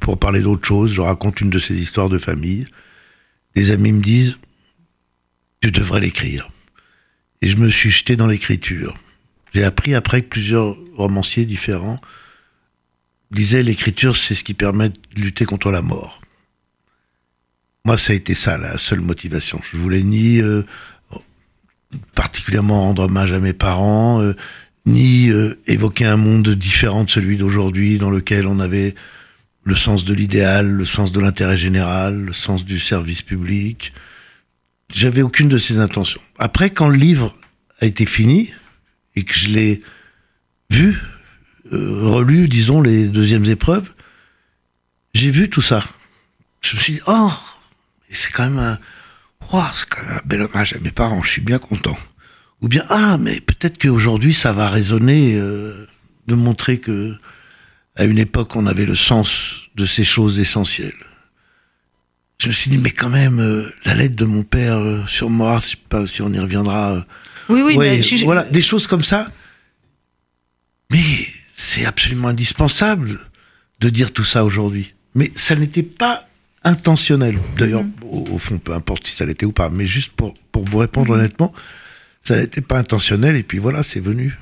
pour 0.00 0.18
parler 0.18 0.40
d'autre 0.42 0.66
chose, 0.66 0.92
je 0.92 1.00
raconte 1.00 1.40
une 1.40 1.50
de 1.50 1.58
ces 1.58 1.74
histoires 1.74 2.08
de 2.08 2.18
famille. 2.18 2.66
Des 3.54 3.70
amis 3.70 3.92
me 3.92 4.02
disent 4.02 4.38
Tu 5.60 5.70
devrais 5.70 6.00
l'écrire. 6.00 6.50
Et 7.40 7.48
je 7.48 7.56
me 7.56 7.70
suis 7.70 7.90
jeté 7.90 8.16
dans 8.16 8.26
l'écriture. 8.26 8.96
J'ai 9.54 9.64
appris 9.64 9.94
après 9.94 10.22
que 10.22 10.28
plusieurs 10.28 10.76
romanciers 10.94 11.46
différents 11.46 12.00
disait 13.30 13.62
l'écriture, 13.62 14.16
c'est 14.16 14.34
ce 14.34 14.44
qui 14.44 14.54
permet 14.54 14.88
de 14.90 14.96
lutter 15.16 15.44
contre 15.44 15.70
la 15.70 15.82
mort. 15.82 16.20
Moi, 17.84 17.96
ça 17.96 18.12
a 18.12 18.16
été 18.16 18.34
ça, 18.34 18.58
la 18.58 18.78
seule 18.78 19.00
motivation. 19.00 19.60
Je 19.72 19.78
voulais 19.78 20.02
ni 20.02 20.40
euh, 20.40 20.62
particulièrement 22.14 22.82
rendre 22.82 23.04
hommage 23.04 23.32
à 23.32 23.38
mes 23.38 23.52
parents, 23.52 24.20
euh, 24.20 24.34
ni 24.86 25.30
euh, 25.30 25.58
évoquer 25.66 26.04
un 26.04 26.16
monde 26.16 26.48
différent 26.50 27.04
de 27.04 27.10
celui 27.10 27.36
d'aujourd'hui, 27.36 27.98
dans 27.98 28.10
lequel 28.10 28.46
on 28.46 28.60
avait 28.60 28.94
le 29.64 29.74
sens 29.74 30.04
de 30.04 30.14
l'idéal, 30.14 30.66
le 30.66 30.84
sens 30.84 31.12
de 31.12 31.20
l'intérêt 31.20 31.56
général, 31.56 32.24
le 32.24 32.32
sens 32.32 32.64
du 32.64 32.78
service 32.78 33.22
public. 33.22 33.92
J'avais 34.94 35.22
aucune 35.22 35.48
de 35.48 35.58
ces 35.58 35.78
intentions. 35.78 36.20
Après, 36.38 36.70
quand 36.70 36.88
le 36.88 36.96
livre 36.96 37.34
a 37.80 37.86
été 37.86 38.06
fini 38.06 38.52
et 39.14 39.24
que 39.24 39.34
je 39.34 39.48
l'ai 39.48 39.80
vu, 40.70 40.98
relu, 41.72 42.48
disons, 42.48 42.80
les 42.80 43.06
deuxièmes 43.06 43.44
épreuves, 43.46 43.90
j'ai 45.14 45.30
vu 45.30 45.48
tout 45.50 45.62
ça. 45.62 45.84
Je 46.60 46.76
me 46.76 46.80
suis 46.80 46.92
dit, 46.94 47.00
oh, 47.06 47.32
c'est 48.10 48.32
quand 48.32 48.44
même 48.44 48.58
un, 48.58 48.78
oh, 49.52 49.62
c'est 49.74 49.88
quand 49.88 50.02
même 50.02 50.18
un 50.18 50.26
bel 50.26 50.42
hommage 50.42 50.74
à 50.74 50.78
mes 50.78 50.90
parents, 50.90 51.22
je 51.22 51.30
suis 51.30 51.40
bien 51.40 51.58
content. 51.58 51.96
Ou 52.60 52.68
bien, 52.68 52.84
ah, 52.88 53.18
mais 53.18 53.40
peut-être 53.40 53.78
qu'aujourd'hui, 53.78 54.34
ça 54.34 54.52
va 54.52 54.68
résonner 54.68 55.34
euh, 55.36 55.86
de 56.26 56.34
montrer 56.34 56.78
que, 56.78 57.14
à 57.96 58.04
une 58.04 58.18
époque, 58.18 58.56
on 58.56 58.66
avait 58.66 58.86
le 58.86 58.96
sens 58.96 59.68
de 59.76 59.86
ces 59.86 60.04
choses 60.04 60.38
essentielles. 60.40 60.92
Je 62.38 62.48
me 62.48 62.52
suis 62.52 62.70
dit, 62.70 62.78
mais 62.78 62.90
quand 62.90 63.10
même, 63.10 63.40
euh, 63.40 63.68
la 63.84 63.94
lettre 63.94 64.16
de 64.16 64.24
mon 64.24 64.42
père 64.42 64.80
sur 65.08 65.30
moi, 65.30 65.58
je 65.60 65.70
sais 65.70 65.76
pas 65.88 66.06
si 66.06 66.22
on 66.22 66.32
y 66.32 66.38
reviendra. 66.38 67.04
oui, 67.48 67.62
oui, 67.62 67.76
mais 67.76 68.00
voilà, 68.24 68.44
des 68.44 68.62
choses 68.62 68.86
comme 68.86 69.02
ça. 69.02 69.28
Mais 70.90 71.26
c'est 71.58 71.84
absolument 71.84 72.28
indispensable 72.28 73.18
de 73.80 73.88
dire 73.88 74.12
tout 74.12 74.24
ça 74.24 74.44
aujourd'hui. 74.44 74.94
Mais 75.16 75.32
ça 75.34 75.56
n'était 75.56 75.82
pas 75.82 76.28
intentionnel. 76.62 77.36
D'ailleurs, 77.58 77.82
mhm. 77.82 77.92
au, 78.32 78.38
fond, 78.38 78.58
peu 78.58 78.72
importe 78.72 79.08
si 79.08 79.16
ça 79.16 79.26
l'était 79.26 79.44
ou 79.44 79.50
pas, 79.50 79.68
mais 79.68 79.84
juste 79.84 80.12
pour, 80.12 80.34
pour 80.52 80.64
vous 80.64 80.78
répondre 80.78 81.08
mhm. 81.08 81.18
honnêtement, 81.18 81.52
ça 82.22 82.36
n'était 82.36 82.60
pas 82.60 82.78
intentionnel 82.78 83.36
et 83.36 83.42
puis 83.42 83.58
voilà, 83.58 83.82
c'est 83.82 83.98
venu. 83.98 84.38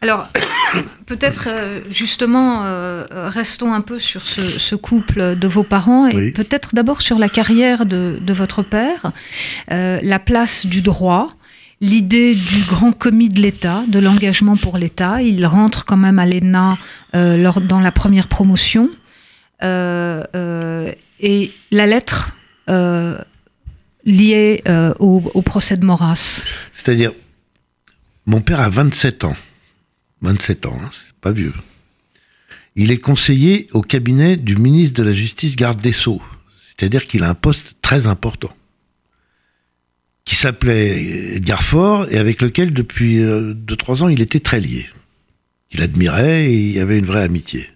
Alors, 0.00 0.28
peut-être 1.06 1.46
euh, 1.46 1.80
justement, 1.90 2.64
euh, 2.64 3.06
restons 3.28 3.72
un 3.72 3.80
peu 3.80 4.00
sur 4.00 4.26
ce, 4.26 4.74
couple 4.74 5.36
de 5.36 5.46
vos 5.46 5.62
parents 5.62 6.08
et 6.08 6.32
peut-être 6.32 6.74
d'abord 6.74 7.02
sur 7.02 7.20
la 7.20 7.28
carrière 7.28 7.86
de, 7.86 8.18
de 8.20 8.32
votre 8.32 8.64
père, 8.64 9.12
euh, 9.70 10.00
la 10.02 10.18
place 10.18 10.66
du 10.66 10.82
droit 10.82 11.37
l'idée 11.80 12.34
du 12.34 12.62
grand 12.64 12.92
commis 12.92 13.28
de 13.28 13.40
l'État, 13.40 13.84
de 13.88 13.98
l'engagement 13.98 14.56
pour 14.56 14.78
l'État. 14.78 15.22
Il 15.22 15.44
rentre 15.46 15.84
quand 15.84 15.96
même 15.96 16.18
à 16.18 16.26
l'ENA 16.26 16.78
euh, 17.14 17.52
dans 17.60 17.80
la 17.80 17.92
première 17.92 18.28
promotion. 18.28 18.90
Euh, 19.62 20.22
euh, 20.34 20.92
et 21.20 21.52
la 21.70 21.86
lettre 21.86 22.34
liée 24.04 24.62
au, 24.98 25.42
procès 25.42 25.76
de 25.76 25.84
Maurras. 25.84 26.42
C'est-à-dire, 26.72 27.12
mon 28.26 28.40
père 28.40 28.60
a 28.60 28.68
27 28.68 29.24
ans. 29.24 29.36
27 30.20 30.66
ans, 30.66 30.78
hein, 30.82 30.88
c'est 30.92 31.14
pas 31.20 31.32
vieux. 31.32 31.54
Il 32.76 32.90
est 32.90 32.98
conseiller 32.98 33.68
au 33.72 33.82
cabinet 33.82 34.36
du 34.36 34.56
ministre 34.56 34.94
de 34.96 35.02
la 35.02 35.12
Justice, 35.14 35.56
garde 35.56 35.80
des 35.80 35.92
Sceaux. 35.92 36.22
C'est-à-dire 36.68 37.06
qu'il 37.06 37.24
a 37.24 37.28
un 37.28 37.34
poste 37.34 37.76
très 37.82 38.06
important 38.06 38.50
qui 40.28 40.34
s'appelait 40.34 41.36
Edgar 41.36 41.62
Faure 41.62 42.06
et 42.12 42.18
avec 42.18 42.42
lequel 42.42 42.74
depuis 42.74 43.16
2-3 43.16 43.22
euh, 43.22 44.04
ans 44.04 44.08
il 44.08 44.20
était 44.20 44.40
très 44.40 44.60
lié. 44.60 44.86
Il 45.72 45.80
admirait 45.80 46.52
et 46.52 46.54
il 46.54 46.78
avait 46.80 46.98
une 46.98 47.06
vraie 47.06 47.22
amitié. 47.22 47.66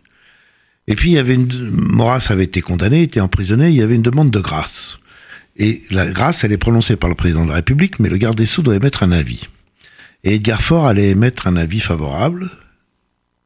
Et 0.86 0.94
puis 0.94 1.12
il 1.12 1.14
y 1.14 1.18
avait 1.18 1.32
une 1.32 1.70
Maurras 1.70 2.26
avait 2.28 2.44
été 2.44 2.60
condamné, 2.60 3.04
était 3.04 3.20
emprisonné, 3.20 3.70
il 3.70 3.76
y 3.76 3.80
avait 3.80 3.94
une 3.94 4.02
demande 4.02 4.30
de 4.30 4.38
grâce. 4.38 4.98
Et 5.56 5.82
la 5.90 6.10
grâce, 6.10 6.44
elle 6.44 6.52
est 6.52 6.58
prononcée 6.58 6.96
par 6.96 7.08
le 7.08 7.16
président 7.16 7.44
de 7.44 7.48
la 7.48 7.54
République, 7.54 7.98
mais 7.98 8.10
le 8.10 8.18
garde 8.18 8.36
des 8.36 8.44
Sceaux 8.44 8.60
doit 8.60 8.76
émettre 8.76 9.02
un 9.02 9.12
avis. 9.12 9.48
Et 10.22 10.34
Edgar 10.34 10.60
Faure 10.60 10.84
allait 10.84 11.08
émettre 11.08 11.46
un 11.46 11.56
avis 11.56 11.80
favorable, 11.80 12.50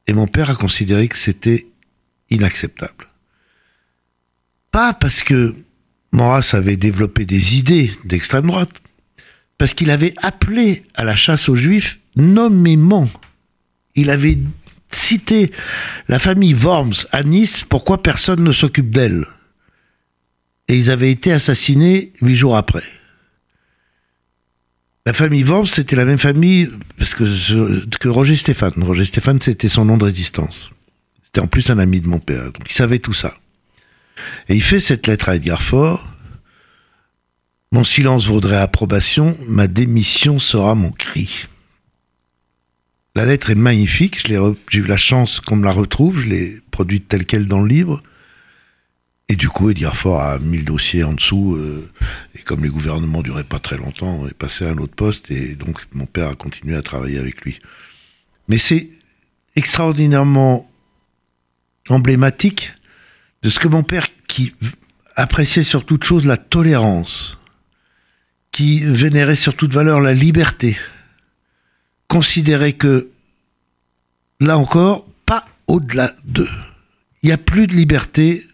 et 0.08 0.14
mon 0.14 0.26
père 0.26 0.50
a 0.50 0.56
considéré 0.56 1.06
que 1.06 1.16
c'était 1.16 1.68
inacceptable. 2.30 3.06
Pas 4.72 4.94
parce 4.94 5.22
que 5.22 5.54
Maurras 6.10 6.50
avait 6.54 6.76
développé 6.76 7.24
des 7.24 7.56
idées 7.56 7.92
d'extrême 8.04 8.48
droite, 8.48 8.80
parce 9.58 9.74
qu'il 9.74 9.90
avait 9.90 10.14
appelé 10.22 10.82
à 10.94 11.04
la 11.04 11.16
chasse 11.16 11.48
aux 11.48 11.56
juifs 11.56 11.98
nommément. 12.16 13.08
Il 13.94 14.10
avait 14.10 14.38
cité 14.90 15.50
la 16.08 16.18
famille 16.18 16.54
Worms 16.54 17.06
à 17.12 17.22
Nice, 17.22 17.64
pourquoi 17.68 18.02
personne 18.02 18.42
ne 18.42 18.52
s'occupe 18.52 18.90
d'elle 18.90 19.26
Et 20.68 20.76
ils 20.76 20.90
avaient 20.90 21.10
été 21.10 21.32
assassinés 21.32 22.12
huit 22.20 22.36
jours 22.36 22.56
après. 22.56 22.84
La 25.06 25.12
famille 25.12 25.44
Worms, 25.44 25.66
c'était 25.66 25.96
la 25.96 26.04
même 26.04 26.18
famille 26.18 26.68
parce 26.98 27.14
que, 27.14 27.86
que 27.98 28.08
Roger 28.08 28.34
Stéphane. 28.36 28.72
Roger 28.82 29.04
Stéphane, 29.04 29.40
c'était 29.40 29.68
son 29.68 29.84
nom 29.84 29.96
de 29.96 30.04
résistance. 30.04 30.70
C'était 31.22 31.40
en 31.40 31.46
plus 31.46 31.70
un 31.70 31.78
ami 31.78 32.00
de 32.00 32.08
mon 32.08 32.18
père, 32.18 32.44
donc 32.44 32.62
il 32.68 32.72
savait 32.72 32.98
tout 32.98 33.12
ça. 33.12 33.36
Et 34.48 34.54
il 34.54 34.62
fait 34.62 34.80
cette 34.80 35.06
lettre 35.06 35.28
à 35.28 35.36
Edgar 35.36 35.62
Faure. 35.62 36.15
Mon 37.76 37.84
silence 37.84 38.26
vaudrait 38.26 38.56
approbation, 38.56 39.36
ma 39.48 39.66
démission 39.66 40.38
sera 40.38 40.74
mon 40.74 40.90
cri. 40.92 41.44
La 43.14 43.26
lettre 43.26 43.50
est 43.50 43.54
magnifique, 43.54 44.26
j'ai 44.26 44.78
eu 44.78 44.84
la 44.84 44.96
chance 44.96 45.40
qu'on 45.40 45.56
me 45.56 45.64
la 45.66 45.72
retrouve, 45.72 46.20
je 46.20 46.26
l'ai 46.26 46.56
produite 46.70 47.06
telle 47.06 47.26
qu'elle 47.26 47.46
dans 47.46 47.60
le 47.60 47.68
livre. 47.68 48.02
Et 49.28 49.36
du 49.36 49.50
coup, 49.50 49.68
Edgar 49.68 49.94
Faure 49.94 50.22
a 50.22 50.38
mis 50.38 50.56
le 50.56 50.64
dossier 50.64 51.04
en 51.04 51.12
dessous, 51.12 51.56
euh, 51.56 51.86
et 52.34 52.38
comme 52.44 52.64
les 52.64 52.70
gouvernements 52.70 53.20
duraient 53.20 53.44
pas 53.44 53.58
très 53.58 53.76
longtemps, 53.76 54.22
on 54.22 54.26
est 54.26 54.32
passé 54.32 54.64
à 54.64 54.70
un 54.70 54.78
autre 54.78 54.94
poste, 54.94 55.30
et 55.30 55.54
donc 55.54 55.82
mon 55.92 56.06
père 56.06 56.30
a 56.30 56.34
continué 56.34 56.76
à 56.76 56.82
travailler 56.82 57.18
avec 57.18 57.42
lui. 57.42 57.60
Mais 58.48 58.56
c'est 58.56 58.88
extraordinairement 59.54 60.66
emblématique 61.90 62.72
de 63.42 63.50
ce 63.50 63.58
que 63.58 63.68
mon 63.68 63.82
père, 63.82 64.06
qui 64.28 64.54
appréciait 65.14 65.62
sur 65.62 65.84
toute 65.84 66.04
chose 66.04 66.24
la 66.24 66.38
tolérance, 66.38 67.36
qui 68.56 68.80
vénérait 68.80 69.34
sur 69.36 69.54
toute 69.54 69.74
valeur 69.74 70.00
la 70.00 70.14
liberté, 70.14 70.78
considérer 72.08 72.72
que, 72.72 73.10
là 74.40 74.56
encore, 74.56 75.04
pas 75.26 75.44
au-delà 75.66 76.14
d'eux. 76.24 76.48
Il 77.22 77.26
n'y 77.26 77.34
a 77.34 77.36
plus 77.36 77.66
de 77.66 77.74
liberté 77.74 78.46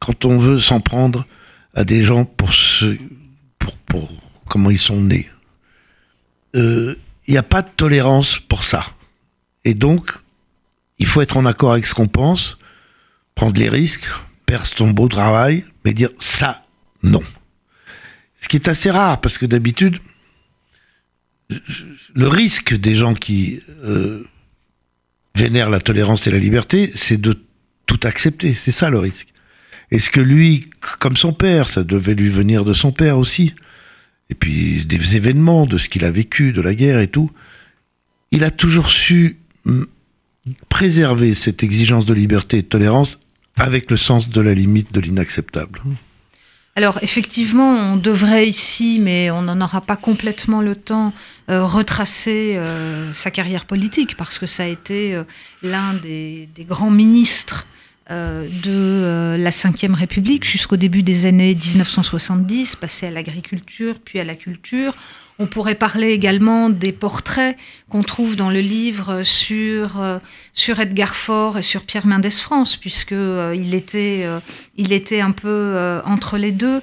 quand 0.00 0.26
on 0.26 0.38
veut 0.38 0.60
s'en 0.60 0.80
prendre 0.80 1.26
à 1.72 1.84
des 1.84 2.04
gens 2.04 2.26
pour, 2.26 2.52
ce, 2.52 2.98
pour, 3.86 4.10
comment 4.50 4.68
ils 4.68 4.76
sont 4.76 5.00
nés. 5.00 5.30
Euh, 6.54 6.94
il 7.26 7.32
n'y 7.32 7.38
a 7.38 7.42
pas 7.42 7.62
de 7.62 7.70
tolérance 7.74 8.38
pour 8.38 8.64
ça. 8.64 8.84
Et 9.64 9.72
donc, 9.72 10.12
il 10.98 11.06
faut 11.06 11.22
être 11.22 11.38
en 11.38 11.46
accord 11.46 11.72
avec 11.72 11.86
ce 11.86 11.94
qu'on 11.94 12.08
pense, 12.08 12.58
prendre 13.34 13.58
les 13.58 13.70
risques, 13.70 14.10
perdre 14.44 14.66
son 14.66 14.90
beau 14.90 15.08
travail, 15.08 15.64
mais 15.86 15.94
dire 15.94 16.10
ça, 16.18 16.60
non. 17.02 17.22
Ce 18.44 18.48
qui 18.50 18.56
est 18.56 18.68
assez 18.68 18.90
rare, 18.90 19.22
parce 19.22 19.38
que 19.38 19.46
d'habitude, 19.46 20.00
le 22.14 22.28
risque 22.28 22.74
des 22.74 22.94
gens 22.94 23.14
qui 23.14 23.58
euh, 23.84 24.22
vénèrent 25.34 25.70
la 25.70 25.80
tolérance 25.80 26.26
et 26.26 26.30
la 26.30 26.38
liberté, 26.38 26.86
c'est 26.94 27.18
de 27.18 27.42
tout 27.86 28.00
accepter. 28.02 28.52
C'est 28.52 28.70
ça 28.70 28.90
le 28.90 28.98
risque. 28.98 29.28
Est-ce 29.90 30.10
que 30.10 30.20
lui, 30.20 30.68
comme 31.00 31.16
son 31.16 31.32
père, 31.32 31.70
ça 31.70 31.84
devait 31.84 32.14
lui 32.14 32.28
venir 32.28 32.66
de 32.66 32.74
son 32.74 32.92
père 32.92 33.16
aussi, 33.16 33.54
et 34.28 34.34
puis 34.34 34.84
des 34.84 35.16
événements, 35.16 35.64
de 35.64 35.78
ce 35.78 35.88
qu'il 35.88 36.04
a 36.04 36.10
vécu, 36.10 36.52
de 36.52 36.60
la 36.60 36.74
guerre 36.74 37.00
et 37.00 37.08
tout, 37.08 37.30
il 38.30 38.44
a 38.44 38.50
toujours 38.50 38.90
su 38.90 39.38
préserver 40.68 41.32
cette 41.34 41.62
exigence 41.62 42.04
de 42.04 42.12
liberté 42.12 42.58
et 42.58 42.62
de 42.62 42.68
tolérance 42.68 43.18
avec 43.56 43.90
le 43.90 43.96
sens 43.96 44.28
de 44.28 44.40
la 44.42 44.52
limite 44.52 44.92
de 44.92 45.00
l'inacceptable. 45.00 45.80
Alors 46.76 46.98
effectivement, 47.02 47.92
on 47.92 47.96
devrait 47.96 48.48
ici, 48.48 48.98
mais 49.00 49.30
on 49.30 49.42
n'en 49.42 49.60
aura 49.60 49.80
pas 49.80 49.96
complètement 49.96 50.60
le 50.60 50.74
temps, 50.74 51.12
euh, 51.48 51.64
retracer 51.64 52.56
euh, 52.56 53.12
sa 53.12 53.30
carrière 53.30 53.64
politique, 53.64 54.16
parce 54.16 54.40
que 54.40 54.46
ça 54.46 54.64
a 54.64 54.66
été 54.66 55.14
euh, 55.14 55.22
l'un 55.62 55.94
des, 55.94 56.48
grands 56.60 56.90
ministres 56.90 57.66
de 58.10 59.36
la 59.38 59.48
Ve 59.48 59.94
République 59.94 60.44
jusqu'au 60.44 60.76
début 60.76 61.02
des 61.02 61.24
années 61.24 61.54
1970, 61.54 62.76
passé 62.76 63.06
à 63.06 63.10
l'agriculture, 63.10 63.94
puis 64.04 64.20
à 64.20 64.24
la 64.24 64.34
culture. 64.34 64.94
On 65.40 65.46
pourrait 65.46 65.74
parler 65.74 66.10
également 66.10 66.70
des 66.70 66.92
portraits 66.92 67.56
qu'on 67.88 68.04
trouve 68.04 68.36
dans 68.36 68.50
le 68.50 68.60
livre 68.60 69.24
sur, 69.24 70.00
euh, 70.00 70.18
sur 70.52 70.78
Edgar 70.78 71.16
Faure 71.16 71.58
et 71.58 71.62
sur 71.62 71.82
Pierre 71.82 72.06
Mendès 72.06 72.30
France, 72.30 72.76
puisqu'il 72.76 73.16
euh, 73.16 73.54
il, 73.56 73.74
était, 73.74 74.22
euh, 74.24 74.38
était 74.76 75.20
un 75.20 75.32
peu 75.32 76.00
entre 76.04 76.38
les 76.38 76.52
deux. 76.52 76.82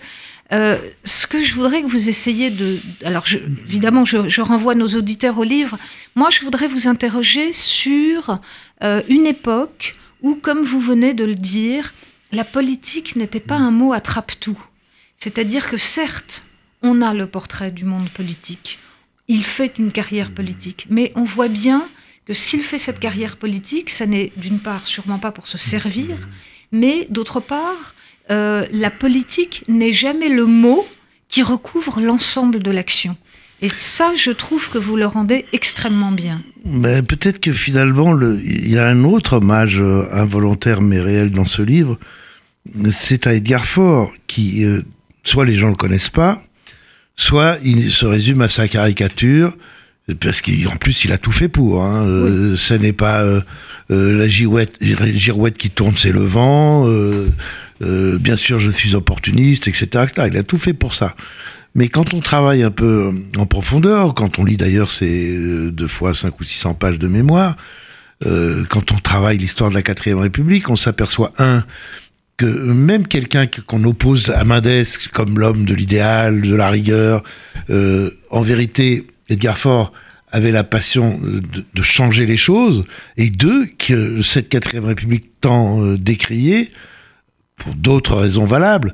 ce 0.51 1.27
que 1.27 1.41
je 1.41 1.53
voudrais 1.53 1.81
que 1.81 1.87
vous 1.87 2.09
essayiez 2.09 2.49
de... 2.49 2.79
Alors, 3.05 3.23
évidemment, 3.65 4.03
je, 4.03 4.27
je, 4.27 4.41
renvoie 4.41 4.75
nos 4.75 4.89
auditeurs 4.89 5.37
au 5.37 5.45
livre. 5.45 5.77
Moi, 6.15 6.29
je 6.29 6.41
voudrais 6.41 6.67
vous 6.67 6.89
interroger 6.89 7.53
sur 7.53 8.37
une 9.07 9.27
époque 9.27 9.95
où, 10.21 10.35
comme 10.35 10.63
vous 10.63 10.81
venez 10.81 11.13
de 11.13 11.23
le 11.23 11.35
dire, 11.35 11.93
la 12.33 12.43
politique 12.43 13.15
n'était 13.15 13.39
pas 13.39 13.55
un 13.55 13.71
mot 13.71 13.93
attrape-tout. 13.93 14.59
C'est-à-dire 15.15 15.69
que 15.69 15.77
certes, 15.77 16.43
on 16.81 17.01
a 17.01 17.13
le 17.13 17.27
portrait 17.27 17.71
du 17.71 17.85
monde 17.85 18.09
politique. 18.09 18.79
Il 19.27 19.43
fait 19.43 19.73
une 19.77 19.91
carrière 19.91 20.31
politique. 20.31 20.87
Mais 20.89 21.11
on 21.15 21.23
voit 21.23 21.47
bien 21.47 21.87
que 22.25 22.33
s'il 22.33 22.61
fait 22.61 22.77
cette 22.77 22.99
carrière 22.99 23.37
politique, 23.37 23.89
ça 23.89 24.05
n'est 24.05 24.31
d'une 24.37 24.59
part 24.59 24.87
sûrement 24.87 25.19
pas 25.19 25.31
pour 25.31 25.47
se 25.47 25.57
servir, 25.57 26.17
mais 26.71 27.07
d'autre 27.09 27.39
part, 27.39 27.95
euh, 28.29 28.65
la 28.71 28.91
politique 28.91 29.63
n'est 29.67 29.93
jamais 29.93 30.29
le 30.29 30.45
mot 30.45 30.85
qui 31.27 31.43
recouvre 31.43 31.99
l'ensemble 31.99 32.61
de 32.61 32.71
l'action. 32.71 33.15
Et 33.61 33.69
ça, 33.69 34.13
je 34.15 34.31
trouve 34.31 34.69
que 34.69 34.79
vous 34.79 34.95
le 34.95 35.05
rendez 35.05 35.45
extrêmement 35.53 36.11
bien. 36.11 36.41
Mais 36.65 37.03
peut-être 37.03 37.39
que 37.39 37.53
finalement, 37.53 38.19
il 38.19 38.69
y 38.69 38.77
a 38.77 38.87
un 38.87 39.03
autre 39.03 39.33
hommage 39.33 39.79
euh, 39.79 40.07
involontaire 40.11 40.81
mais 40.81 40.99
réel 40.99 41.31
dans 41.31 41.45
ce 41.45 41.61
livre. 41.61 41.99
C'est 42.89 43.27
à 43.27 43.33
Edgar 43.33 43.65
Faure, 43.65 44.11
qui, 44.27 44.63
euh, 44.63 44.81
soit 45.23 45.45
les 45.45 45.55
gens 45.55 45.67
ne 45.67 45.71
le 45.71 45.77
connaissent 45.77 46.09
pas, 46.09 46.43
soit 47.15 47.57
il 47.63 47.91
se 47.91 48.05
résume 48.05 48.41
à 48.41 48.47
sa 48.47 48.67
caricature, 48.67 49.53
parce 50.19 50.41
qu'en 50.41 50.75
plus 50.77 51.05
il 51.05 51.11
a 51.11 51.17
tout 51.17 51.31
fait 51.31 51.47
pour. 51.47 51.83
Hein. 51.83 52.05
Euh, 52.05 52.55
ce 52.55 52.73
n'est 52.73 52.93
pas 52.93 53.21
euh, 53.21 53.41
euh, 53.91 54.17
la 54.17 54.27
girouette, 54.27 54.77
girouette, 54.81 55.57
qui 55.57 55.69
tourne, 55.69 55.95
c'est 55.97 56.11
le 56.11 56.23
vent. 56.23 56.87
bien 57.79 58.35
sûr, 58.35 58.59
je 58.59 58.69
suis 58.69 58.95
opportuniste, 58.95 59.67
etc., 59.67 59.85
etc. 60.03 60.27
Il 60.31 60.37
a 60.37 60.43
tout 60.43 60.57
fait 60.57 60.73
pour 60.73 60.93
ça. 60.93 61.15
Mais 61.73 61.87
quand 61.87 62.13
on 62.13 62.19
travaille 62.19 62.63
un 62.63 62.71
peu 62.71 63.11
en 63.37 63.45
profondeur, 63.45 64.13
quand 64.13 64.39
on 64.39 64.43
lit 64.43 64.57
d'ailleurs 64.57 64.91
ces 64.91 65.71
deux 65.71 65.87
fois 65.87 66.13
cinq 66.13 66.39
ou 66.41 66.43
600 66.43 66.73
pages 66.73 66.99
de 66.99 67.07
mémoire, 67.07 67.55
quand 68.69 68.91
on 68.91 68.97
travaille 68.97 69.37
l'histoire 69.37 69.69
de 69.69 69.75
la 69.75 69.81
quatrième 69.81 70.19
République, 70.19 70.69
on 70.69 70.75
s'aperçoit 70.75 71.31
un 71.39 71.63
même 72.45 73.07
quelqu'un 73.07 73.47
qu'on 73.47 73.83
oppose 73.83 74.29
à 74.29 74.43
Mendes 74.43 74.85
comme 75.13 75.39
l'homme 75.39 75.65
de 75.65 75.73
l'idéal, 75.73 76.41
de 76.41 76.55
la 76.55 76.69
rigueur, 76.69 77.23
euh, 77.69 78.11
en 78.29 78.41
vérité, 78.41 79.07
Edgar 79.29 79.57
Faure 79.57 79.93
avait 80.31 80.51
la 80.51 80.63
passion 80.63 81.19
de, 81.21 81.81
changer 81.83 82.25
les 82.25 82.37
choses, 82.37 82.85
et 83.17 83.29
deux, 83.29 83.65
que 83.77 84.21
cette 84.21 84.49
quatrième 84.49 84.85
république 84.85 85.25
tant 85.41 85.83
euh, 85.83 85.97
décriée, 85.97 86.71
pour 87.57 87.75
d'autres 87.75 88.15
raisons 88.15 88.45
valables, 88.45 88.93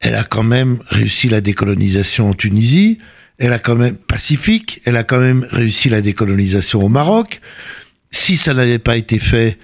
elle 0.00 0.14
a 0.14 0.22
quand 0.22 0.42
même 0.42 0.78
réussi 0.88 1.28
la 1.28 1.40
décolonisation 1.40 2.30
en 2.30 2.34
Tunisie, 2.34 2.98
elle 3.38 3.52
a 3.52 3.58
quand 3.58 3.74
même 3.74 3.96
pacifique, 3.96 4.80
elle 4.84 4.96
a 4.96 5.04
quand 5.04 5.20
même 5.20 5.46
réussi 5.50 5.88
la 5.88 6.00
décolonisation 6.00 6.82
au 6.82 6.88
Maroc. 6.88 7.40
Si 8.10 8.36
ça 8.36 8.54
n'avait 8.54 8.78
pas 8.78 8.96
été 8.96 9.18
fait, 9.18 9.58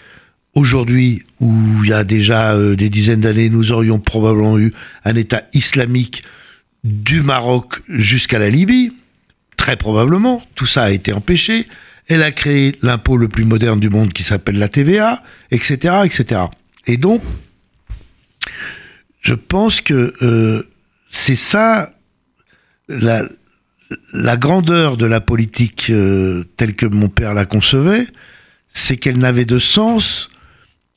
Aujourd'hui, 0.55 1.25
où 1.41 1.51
il 1.83 1.89
y 1.89 1.93
a 1.93 2.05
déjà 2.05 2.55
euh, 2.55 2.77
des 2.77 2.91
dizaines 2.91 3.23
d'années, 3.23 3.49
nous 3.49 3.73
aurions 3.73 3.99
probablement 3.99 4.59
eu 4.59 4.73
un 5.05 5.17
État 5.17 5.45
islamique 5.55 6.25
du 6.85 7.23
Maroc 7.23 7.81
jusqu'à 7.89 8.39
la 8.39 8.51
Libye, 8.51 8.93
très 9.57 9.77
probablement. 9.77 10.43
Tout 10.55 10.67
ça 10.67 10.85
a 10.85 10.91
été 10.91 11.13
empêché. 11.13 11.67
Elle 12.09 12.23
a 12.23 12.33
créé 12.33 12.77
l'impôt 12.83 13.17
le 13.17 13.29
plus 13.29 13.45
moderne 13.45 13.81
du 13.81 13.89
monde 13.89 14.13
qui 14.13 14.25
s'appelle 14.25 14.59
la 14.59 14.69
TVA, 14.69 15.23
etc., 15.51 16.01
etc. 16.05 16.43
Et 16.87 16.99
donc, 16.99 17.23
je 19.23 19.35
pense 19.35 19.81
que 19.81 20.13
euh, 20.21 20.69
c'est 21.11 21.37
ça 21.37 21.95
la, 22.89 23.23
la, 24.13 24.37
grandeur 24.37 24.97
de 24.97 25.07
la 25.07 25.21
politique 25.21 25.87
euh, 25.91 26.45
telle 26.57 26.75
que 26.75 26.87
mon 26.87 27.09
père 27.09 27.33
la 27.33 27.47
concevait, 27.47 28.07
c'est 28.75 28.97
qu'elle 28.97 29.19
n'avait 29.19 29.45
de 29.45 29.59
sens 29.59 30.29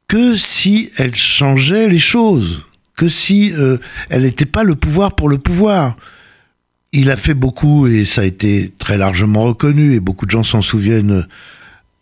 que 0.08 0.36
si 0.38 0.90
elle 0.98 1.16
changeait 1.16 1.90
les 1.90 2.00
choses, 2.00 2.64
que 2.96 3.10
si 3.10 3.52
euh, 3.54 3.78
elle 4.10 4.24
n'était 4.24 4.46
pas 4.46 4.64
le 4.64 4.76
pouvoir 4.76 5.16
pour 5.16 5.30
le 5.30 5.38
pouvoir. 5.38 5.98
Il 6.92 7.12
a 7.12 7.18
fait 7.18 7.34
beaucoup, 7.34 7.88
et 7.88 8.06
ça 8.06 8.22
a 8.22 8.24
été 8.24 8.72
très 8.78 8.98
largement 8.98 9.44
reconnu, 9.44 9.96
et 9.96 10.00
beaucoup 10.00 10.26
de 10.26 10.32
gens 10.32 10.44
s'en 10.44 10.62
souviennent 10.62 11.26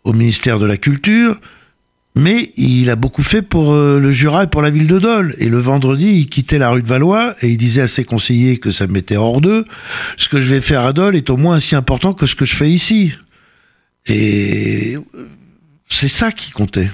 au 0.04 0.12
ministère 0.12 0.58
de 0.58 0.66
la 0.66 0.76
Culture, 0.76 1.40
Mais 2.16 2.52
il 2.56 2.90
a 2.90 2.96
beaucoup 2.96 3.24
fait 3.24 3.42
pour 3.42 3.72
euh, 3.72 3.98
le 3.98 4.12
Jura 4.12 4.44
et 4.44 4.46
pour 4.46 4.62
la 4.62 4.70
ville 4.70 4.86
de 4.86 5.00
Dole. 5.00 5.34
Et 5.38 5.48
le 5.48 5.58
vendredi, 5.58 6.10
il 6.10 6.28
quittait 6.28 6.58
la 6.58 6.70
rue 6.70 6.82
de 6.82 6.86
Valois 6.86 7.34
et 7.42 7.48
il 7.48 7.56
disait 7.56 7.82
à 7.82 7.88
ses 7.88 8.04
conseillers 8.04 8.58
que 8.58 8.70
ça 8.70 8.86
me 8.86 8.92
mettait 8.92 9.16
hors 9.16 9.40
d'eux. 9.40 9.64
Ce 10.16 10.28
que 10.28 10.40
je 10.40 10.54
vais 10.54 10.60
faire 10.60 10.82
à 10.82 10.92
Dole 10.92 11.16
est 11.16 11.28
au 11.28 11.36
moins 11.36 11.56
aussi 11.56 11.74
important 11.74 12.12
que 12.12 12.26
ce 12.26 12.36
que 12.36 12.44
je 12.44 12.54
fais 12.54 12.70
ici. 12.70 13.14
Et 14.06 14.96
c'est 15.88 16.06
ça 16.06 16.30
qui 16.30 16.52
comptait. 16.52 16.90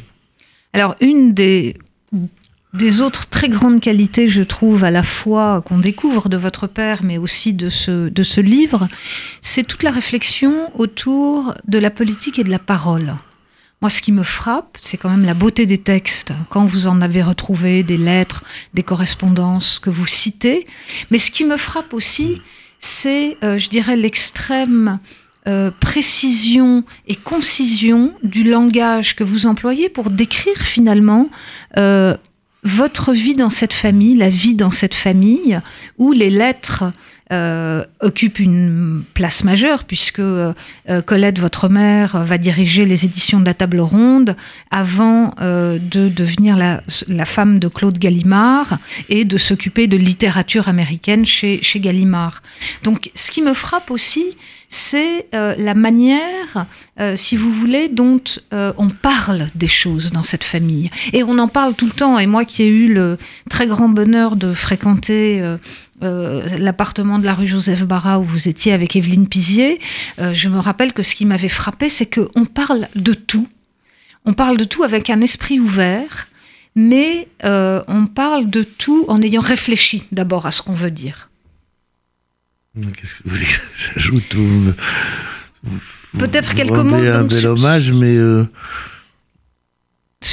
Alors, 0.73 0.95
une 1.01 1.35
des, 1.35 1.77
des 2.75 3.01
autres 3.01 3.29
très 3.29 3.49
grandes 3.49 3.81
qualités, 3.81 4.29
je 4.29 4.43
trouve, 4.43 4.85
à 4.85 4.91
la 4.91 5.03
fois 5.03 5.63
qu'on 5.63 5.79
découvre 5.79 6.29
de 6.29 6.37
votre 6.37 6.67
père, 6.67 7.01
mais 7.03 7.19
aussi 7.19 7.53
de 7.53 7.69
ce, 7.69 8.09
de 8.09 8.23
ce 8.23 8.41
livre, 8.41 8.89
c'est 9.41 9.65
toute 9.65 9.83
la 9.83 9.91
réflexion 9.91 10.71
autour 10.79 11.55
de 11.67 11.79
la 11.79 11.91
politique 11.91 12.39
et 12.39 12.45
de 12.45 12.51
la 12.51 12.61
parole. 12.61 13.17
Moi, 13.83 13.89
ce 13.89 14.03
qui 14.03 14.13
me 14.13 14.23
frappe, 14.23 14.77
c'est 14.81 14.99
quand 14.99 15.09
même 15.09 15.25
la 15.25 15.35
beauté 15.35 15.65
des 15.65 15.79
textes, 15.79 16.33
quand 16.51 16.67
vous 16.67 16.87
en 16.87 17.01
avez 17.01 17.23
retrouvé 17.23 17.83
des 17.83 17.97
lettres, 17.97 18.45
des 18.75 18.83
correspondances 18.83 19.79
que 19.79 19.89
vous 19.89 20.07
citez. 20.07 20.67
Mais 21.11 21.19
ce 21.19 21.31
qui 21.31 21.45
me 21.45 21.57
frappe 21.57 21.95
aussi, 21.95 22.43
c'est, 22.79 23.39
euh, 23.43 23.59
je 23.59 23.71
dirais, 23.71 23.97
l'extrême 23.97 24.99
euh, 25.49 25.71
précision 25.81 26.85
et 27.09 27.15
concision 27.15 28.13
du 28.23 28.45
langage 28.45 29.17
que 29.17 29.25
vous 29.25 29.47
employez 29.47 29.89
pour 29.89 30.11
décrire 30.11 30.59
finalement 30.59 31.31
euh, 31.79 32.15
votre 32.63 33.15
vie 33.15 33.35
dans 33.35 33.49
cette 33.49 33.73
famille, 33.73 34.17
la 34.17 34.29
vie 34.29 34.55
dans 34.55 34.71
cette 34.71 34.93
famille, 34.93 35.59
où 35.97 36.13
les 36.13 36.29
lettres 36.29 36.85
euh, 37.33 37.83
occupent 38.01 38.39
une 38.39 39.03
place 39.15 39.43
majeure, 39.43 39.85
puisque 39.85 40.21
Colette, 41.07 41.39
votre 41.39 41.71
mère, 41.71 42.23
va 42.23 42.37
diriger 42.37 42.85
les 42.85 43.07
éditions 43.07 43.41
de 43.41 43.47
la 43.47 43.55
Table 43.55 43.81
Ronde 43.81 44.37
avant 44.71 45.35
de 45.41 46.09
devenir 46.11 46.59
la, 46.59 46.83
la, 47.09 47.25
femme 47.25 47.59
de 47.59 47.69
Claude 47.69 47.99
Gallimard 47.99 48.77
et 49.09 49.25
de 49.25 49.39
s'occuper 49.39 49.87
de 49.87 49.97
littérature 49.97 50.69
américaine 50.69 51.25
chez, 51.25 51.63
chez 51.63 51.81
Gallimard. 51.81 52.43
Donc, 52.83 53.11
ce 53.15 53.31
qui 53.31 53.41
me 53.41 53.55
frappe 53.55 53.91
aussi, 53.91 54.37
c'est 54.73 55.27
euh, 55.35 55.57
la 55.59 55.75
manière, 55.75 56.67
euh, 57.01 57.17
si 57.17 57.37
vous 57.37 57.53
voulez, 57.53 57.89
dont 57.89 58.21
euh, 58.53 58.73
on 58.79 58.89
parle 58.89 59.49
des 59.57 59.67
choses 59.67 60.13
dans 60.13 60.23
cette 60.23 60.45
famille. 60.45 60.93
Et 61.13 61.25
on 61.25 61.39
en 61.39 61.49
parle 61.49 61.75
tout 61.75 61.87
le 61.87 61.93
temps. 61.93 62.21
Et 62.21 62.29
moi 62.29 62.45
qui 62.45 62.63
ai 62.63 62.69
eu 62.69 62.95
le 62.95 63.19
très 63.51 63.67
grand 63.67 63.89
bonheur 63.89 64.37
de 64.37 64.55
fréquenter 64.55 65.43
l'appartement 66.01 67.19
de 67.19 67.27
la 67.27 67.35
rue 67.35 67.49
Joseph 67.49 67.85
Barra 67.85 68.21
où 68.21 68.25
vous 68.25 68.49
étiez 68.49 68.73
avec 68.73 68.95
Evelyne 68.95 69.27
Pizier, 69.27 69.81
je 70.19 70.49
me 70.49 70.59
rappelle 70.59 70.93
que 70.93 71.03
ce 71.03 71.15
qui 71.15 71.27
m'avait 71.27 71.49
frappé, 71.49 71.89
c'est 71.89 72.07
qu'on 72.07 72.45
parle 72.45 72.89
de 72.95 73.13
tout. 73.13 73.49
On 74.25 74.33
parle 74.33 74.57
de 74.57 74.65
tout 74.65 74.85
avec 74.85 75.11
un 75.11 75.21
esprit 75.21 75.59
ouvert, 75.59 76.29
mais 76.77 77.29
on 77.43 78.07
parle 78.07 78.49
de 78.49 78.63
tout 78.63 79.05
en 79.09 79.21
ayant 79.21 79.43
réfléchi 79.43 80.05
d'abord 80.13 80.47
à 80.47 80.53
ce 80.53 80.63
qu'on 80.63 80.75
veut 80.75 80.93
dire. 80.93 81.30
Qu'est-ce 82.75 83.17
que 83.17 83.23
vous 83.25 83.31
voulez 83.31 83.45
que 83.45 83.61
j'ajoute 83.95 84.37
Peut-être 86.19 86.55
quelques 86.55 86.71
mots. 86.71 86.95
un 86.95 87.25
bel 87.25 87.47
hommage, 87.47 87.93
mais 87.93 88.17
euh, 88.17 88.45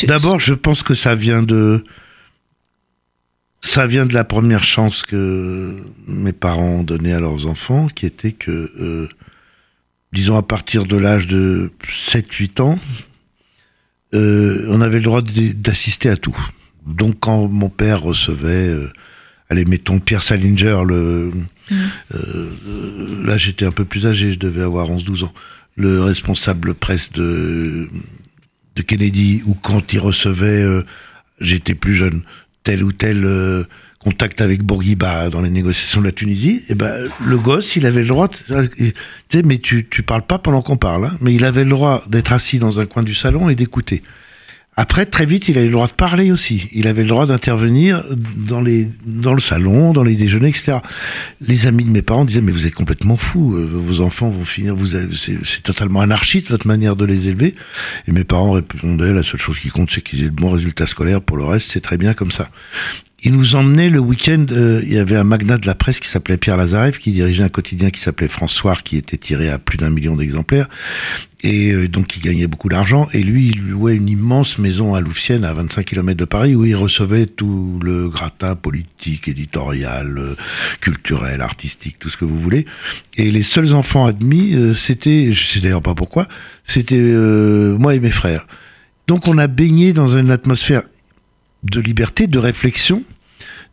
d'abord, 0.03 0.39
je 0.39 0.53
pense 0.53 0.83
que 0.83 0.93
ça 0.93 1.15
vient 1.15 1.41
de 1.41 1.83
ça 3.61 3.87
vient 3.87 4.05
de 4.05 4.13
la 4.13 4.23
première 4.23 4.63
chance 4.63 5.01
que 5.01 5.83
mes 6.05 6.31
parents 6.31 6.79
ont 6.79 6.83
donnée 6.83 7.11
à 7.11 7.19
leurs 7.19 7.47
enfants, 7.47 7.87
qui 7.87 8.05
était 8.05 8.31
que, 8.31 8.71
euh, 8.79 9.09
disons 10.13 10.37
à 10.37 10.43
partir 10.43 10.85
de 10.85 10.95
l'âge 10.95 11.25
de 11.25 11.71
7-8 11.89 12.61
ans, 12.61 12.79
euh, 14.13 14.67
on 14.69 14.79
avait 14.79 14.99
le 14.99 15.03
droit 15.03 15.21
d'assister 15.23 16.09
à 16.09 16.17
tout. 16.17 16.37
Donc 16.85 17.15
quand 17.19 17.47
mon 17.47 17.69
père 17.69 18.03
recevait 18.03 18.73
allez, 19.49 19.65
mettons 19.65 19.99
Pierre 19.99 20.23
Salinger, 20.23 20.81
le, 20.85 21.31
mm. 21.69 21.75
euh, 22.15 23.25
là 23.25 23.37
j'étais 23.37 23.65
un 23.65 23.71
peu 23.71 23.85
plus 23.85 24.05
âgé, 24.05 24.33
je 24.33 24.39
devais 24.39 24.61
avoir 24.61 24.89
11-12 24.89 25.25
ans, 25.25 25.33
le 25.75 26.01
responsable 26.01 26.73
presse 26.73 27.11
de, 27.11 27.87
de 28.75 28.81
Kennedy, 28.81 29.41
ou 29.45 29.53
quand 29.53 29.93
il 29.93 29.99
recevait, 29.99 30.61
euh, 30.61 30.83
j'étais 31.39 31.75
plus 31.75 31.95
jeune, 31.95 32.23
tel 32.63 32.83
ou 32.83 32.91
tel 32.91 33.25
euh, 33.25 33.63
contact 33.99 34.41
avec 34.41 34.63
Bourguiba 34.63 35.29
dans 35.29 35.41
les 35.41 35.49
négociations 35.49 36.01
de 36.01 36.05
la 36.05 36.11
Tunisie, 36.11 36.61
et 36.67 36.71
eh 36.71 36.75
ben 36.75 37.09
le 37.25 37.37
gosse, 37.37 37.75
il 37.75 37.85
avait 37.85 38.01
le 38.01 38.07
droit, 38.07 38.27
tu 38.27 38.43
sais, 39.31 39.43
mais 39.43 39.57
tu, 39.57 39.87
tu 39.89 40.03
parles 40.03 40.25
pas 40.25 40.39
pendant 40.39 40.61
qu'on 40.61 40.77
parle, 40.77 41.05
hein, 41.05 41.17
mais 41.21 41.33
il 41.33 41.43
avait 41.45 41.63
le 41.63 41.71
droit 41.71 42.03
d'être 42.07 42.31
assis 42.33 42.59
dans 42.59 42.79
un 42.79 42.85
coin 42.85 43.03
du 43.03 43.15
salon 43.15 43.49
et 43.49 43.55
d'écouter. 43.55 44.03
Après, 44.79 45.07
très 45.07 45.25
vite, 45.25 45.49
il 45.49 45.57
avait 45.57 45.65
le 45.65 45.71
droit 45.71 45.87
de 45.87 45.93
parler 45.93 46.31
aussi. 46.31 46.69
Il 46.71 46.87
avait 46.87 47.01
le 47.01 47.09
droit 47.09 47.25
d'intervenir 47.25 48.03
dans 48.35 48.61
les, 48.61 48.87
dans 49.07 49.33
le 49.33 49.41
salon, 49.41 49.91
dans 49.91 50.03
les 50.03 50.13
déjeuners, 50.13 50.49
etc. 50.49 50.77
Les 51.41 51.65
amis 51.65 51.83
de 51.83 51.89
mes 51.89 52.03
parents 52.03 52.25
disaient, 52.25 52.41
mais 52.41 52.51
vous 52.51 52.67
êtes 52.67 52.75
complètement 52.75 53.15
fou, 53.15 53.55
euh, 53.55 53.65
vos 53.65 54.01
enfants 54.01 54.29
vont 54.29 54.45
finir, 54.45 54.75
vous 54.75 54.89
c'est 55.11 55.63
totalement 55.63 56.01
anarchiste 56.01 56.49
votre 56.49 56.67
manière 56.67 56.95
de 56.95 57.05
les 57.05 57.27
élever. 57.27 57.55
Et 58.07 58.11
mes 58.11 58.23
parents 58.23 58.51
répondaient, 58.51 59.13
la 59.13 59.23
seule 59.23 59.39
chose 59.39 59.57
qui 59.57 59.69
compte, 59.69 59.89
c'est 59.91 60.01
qu'ils 60.01 60.23
aient 60.23 60.29
de 60.29 60.35
bons 60.35 60.51
résultats 60.51 60.85
scolaires. 60.85 61.21
Pour 61.21 61.37
le 61.37 61.43
reste, 61.43 61.71
c'est 61.71 61.81
très 61.81 61.97
bien 61.97 62.13
comme 62.13 62.31
ça 62.31 62.49
il 63.23 63.33
nous 63.33 63.55
emmenait 63.55 63.89
le 63.89 63.99
week-end. 63.99 64.45
Euh, 64.51 64.81
il 64.83 64.93
y 64.93 64.99
avait 64.99 65.15
un 65.15 65.23
magnat 65.23 65.57
de 65.57 65.65
la 65.65 65.73
presse 65.73 65.99
qui 65.99 66.07
s'appelait 66.07 66.37
Pierre 66.37 66.55
Lazarev, 66.55 66.99
qui 66.99 67.11
dirigeait 67.11 67.43
un 67.43 67.49
quotidien 67.49 67.89
qui 67.89 67.99
s'appelait 67.99 68.27
François, 68.27 68.75
qui 68.75 68.95
était 68.95 69.17
tiré 69.17 69.49
à 69.49 69.57
plus 69.57 69.77
d'un 69.79 69.89
million 69.89 70.15
d'exemplaires, 70.15 70.69
et 71.41 71.71
euh, 71.71 71.87
donc 71.87 72.07
qui 72.07 72.19
gagnait 72.19 72.45
beaucoup 72.45 72.69
d'argent. 72.69 73.09
Et 73.13 73.23
lui, 73.23 73.47
il 73.47 73.69
louait 73.69 73.95
une 73.95 74.07
immense 74.07 74.59
maison 74.59 74.93
à 74.93 75.01
Louvciennes, 75.01 75.45
à 75.45 75.53
25 75.53 75.83
km 75.83 76.15
de 76.15 76.25
Paris, 76.25 76.55
où 76.55 76.63
il 76.63 76.75
recevait 76.75 77.25
tout 77.25 77.79
le 77.83 78.07
gratin 78.07 78.55
politique, 78.55 79.27
éditorial, 79.27 80.15
euh, 80.19 80.35
culturel, 80.79 81.41
artistique, 81.41 81.97
tout 81.97 82.09
ce 82.09 82.17
que 82.17 82.25
vous 82.25 82.39
voulez. 82.39 82.67
Et 83.15 83.31
les 83.31 83.43
seuls 83.43 83.73
enfants 83.73 84.05
admis, 84.05 84.55
c'était, 84.75 85.33
je 85.33 85.43
sais 85.43 85.59
d'ailleurs 85.59 85.81
pas 85.81 85.95
pourquoi, 85.95 86.27
c'était 86.63 87.01
moi 87.79 87.95
et 87.95 87.99
mes 87.99 88.11
frères. 88.11 88.45
Donc 89.07 89.27
on 89.27 89.37
a 89.37 89.47
baigné 89.47 89.93
dans 89.93 90.15
une 90.17 90.29
atmosphère 90.29 90.83
de 91.63 91.79
liberté, 91.79 92.27
de 92.27 92.39
réflexion, 92.39 93.03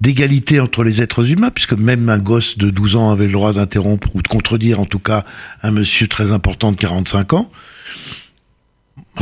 d'égalité 0.01 0.61
entre 0.61 0.85
les 0.85 1.03
êtres 1.03 1.31
humains, 1.31 1.51
puisque 1.51 1.73
même 1.75 2.09
un 2.09 2.19
gosse 2.19 2.59
de 2.59 2.71
12 2.71 2.97
ans 2.97 3.11
avait 3.11 3.27
le 3.27 3.33
droit 3.33 3.53
d'interrompre 3.53 4.09
ou 4.15 4.23
de 4.23 4.29
contredire 4.29 4.81
en 4.81 4.87
tout 4.87 4.99
cas 4.99 5.25
un 5.63 5.71
monsieur 5.71 6.09
très 6.09 6.33
important 6.33 6.73
de 6.73 6.77
45 6.77 7.33
ans. 7.35 7.51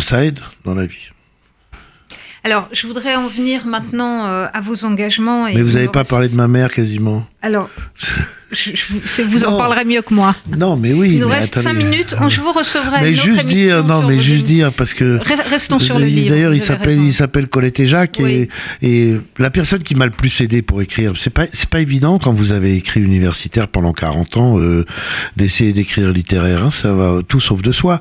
Ça 0.01 0.25
aide 0.25 0.39
dans 0.65 0.75
la 0.75 0.87
vie. 0.87 1.11
Alors, 2.45 2.69
je 2.73 2.87
voudrais 2.87 3.15
en 3.15 3.29
venir 3.29 3.67
maintenant 3.67 4.27
euh, 4.27 4.47
à 4.53 4.61
vos 4.61 4.85
engagements. 4.85 5.45
Mais 5.45 5.63
vous 5.63 5.75
n'avez 5.75 5.89
pas 5.89 6.03
parlé 6.03 6.29
de 6.29 6.35
ma 6.35 6.49
mère 6.49 6.73
quasiment. 6.73 7.25
Alors, 7.41 7.71
je, 8.53 9.23
vous 9.23 9.45
en 9.45 9.57
parlerez 9.57 9.85
mieux 9.85 10.03
que 10.03 10.13
moi. 10.13 10.35
Non, 10.57 10.77
mais 10.77 10.93
oui. 10.93 11.13
Il 11.15 11.21
nous 11.21 11.29
reste 11.29 11.59
cinq 11.59 11.75
minutes. 11.75 12.15
je 12.29 12.41
vous 12.41 12.53
recevrai. 12.53 13.01
Mais 13.01 13.15
juste 13.15 13.47
dire, 13.47 13.85
non, 13.85 14.07
mais 14.07 14.19
juste 14.19 14.45
dire 14.47 14.73
parce 14.73 14.95
que. 14.95 15.19
Restons 15.49 15.79
sur 15.79 15.99
le 15.99 16.05
livre. 16.05 16.31
D'ailleurs, 16.31 16.55
il 16.55 16.63
s'appelle, 16.63 17.01
il 17.01 17.15
s'appelle 17.15 17.49
Colette 17.49 17.81
et 17.81 17.87
Jacques 17.87 18.21
et, 18.21 18.49
et, 18.83 19.17
la 19.39 19.51
personne 19.51 19.83
qui 19.83 19.95
m'a 19.95 20.05
le 20.05 20.11
plus 20.11 20.41
aidé 20.41 20.63
pour 20.63 20.83
écrire, 20.83 21.13
c'est 21.19 21.31
pas, 21.31 21.47
c'est 21.53 21.69
pas 21.69 21.81
évident 21.81 22.19
quand 22.19 22.33
vous 22.33 22.53
avez 22.53 22.77
écrit 22.77 23.01
universitaire 23.01 23.69
pendant 23.69 23.93
40 23.93 24.37
ans 24.37 24.59
euh, 24.59 24.85
d'essayer 25.37 25.73
d'écrire 25.73 26.11
littéraire. 26.11 26.65
Hein, 26.65 26.71
ça 26.71 26.93
va 26.93 27.21
tout 27.27 27.41
sauf 27.41 27.63
de 27.63 27.73
soi. 27.73 28.01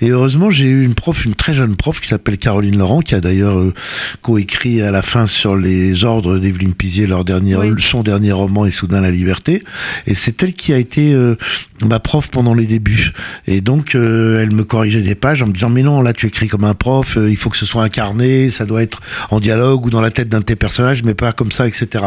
Et 0.00 0.08
heureusement, 0.08 0.50
j'ai 0.50 0.66
eu 0.66 0.84
une 0.84 0.94
prof, 0.94 1.24
une 1.24 1.34
très 1.34 1.54
jeune 1.54 1.76
prof 1.76 2.00
qui 2.00 2.08
s'appelle 2.08 2.38
Caroline 2.38 2.78
Laurent, 2.78 3.00
qui 3.00 3.14
a 3.14 3.20
d'ailleurs 3.20 3.58
euh, 3.58 3.72
coécrit 4.20 4.82
à 4.82 4.90
la 4.90 5.02
fin 5.02 5.26
sur 5.26 5.56
les 5.56 6.04
ordres 6.04 6.38
d'Evelyne 6.38 6.74
Pizier 6.74 7.06
leur 7.06 7.24
dernier, 7.24 7.56
son 7.78 8.02
dernier 8.02 8.32
roman 8.32 8.66
et 8.66 8.70
soudain 8.70 9.00
la 9.00 9.10
liberté. 9.10 9.62
Et 10.06 10.14
c'est 10.14 10.42
elle 10.42 10.54
qui 10.54 10.72
a 10.72 10.78
été 10.78 11.12
euh, 11.12 11.36
ma 11.84 12.00
prof 12.00 12.28
pendant 12.28 12.54
les 12.54 12.66
débuts. 12.66 13.12
Et 13.46 13.60
donc, 13.60 13.94
euh, 13.94 14.42
elle 14.42 14.52
me 14.52 14.64
corrigeait 14.64 15.02
des 15.02 15.14
pages 15.14 15.42
en 15.42 15.46
me 15.46 15.52
disant, 15.52 15.70
mais 15.70 15.82
non, 15.82 16.02
là, 16.02 16.12
tu 16.12 16.26
écris 16.26 16.48
comme 16.48 16.64
un 16.64 16.74
prof, 16.74 17.16
euh, 17.16 17.30
il 17.30 17.36
faut 17.36 17.50
que 17.50 17.56
ce 17.56 17.66
soit 17.66 17.82
incarné, 17.82 18.50
ça 18.50 18.64
doit 18.64 18.82
être 18.82 19.00
en 19.30 19.40
dialogue 19.40 19.86
ou 19.86 19.90
dans 19.90 20.00
la 20.00 20.10
tête 20.10 20.28
d'un 20.28 20.40
de 20.40 20.44
tes 20.44 20.56
personnages, 20.56 21.02
mais 21.02 21.14
pas 21.14 21.32
comme 21.32 21.52
ça, 21.52 21.66
etc. 21.66 22.06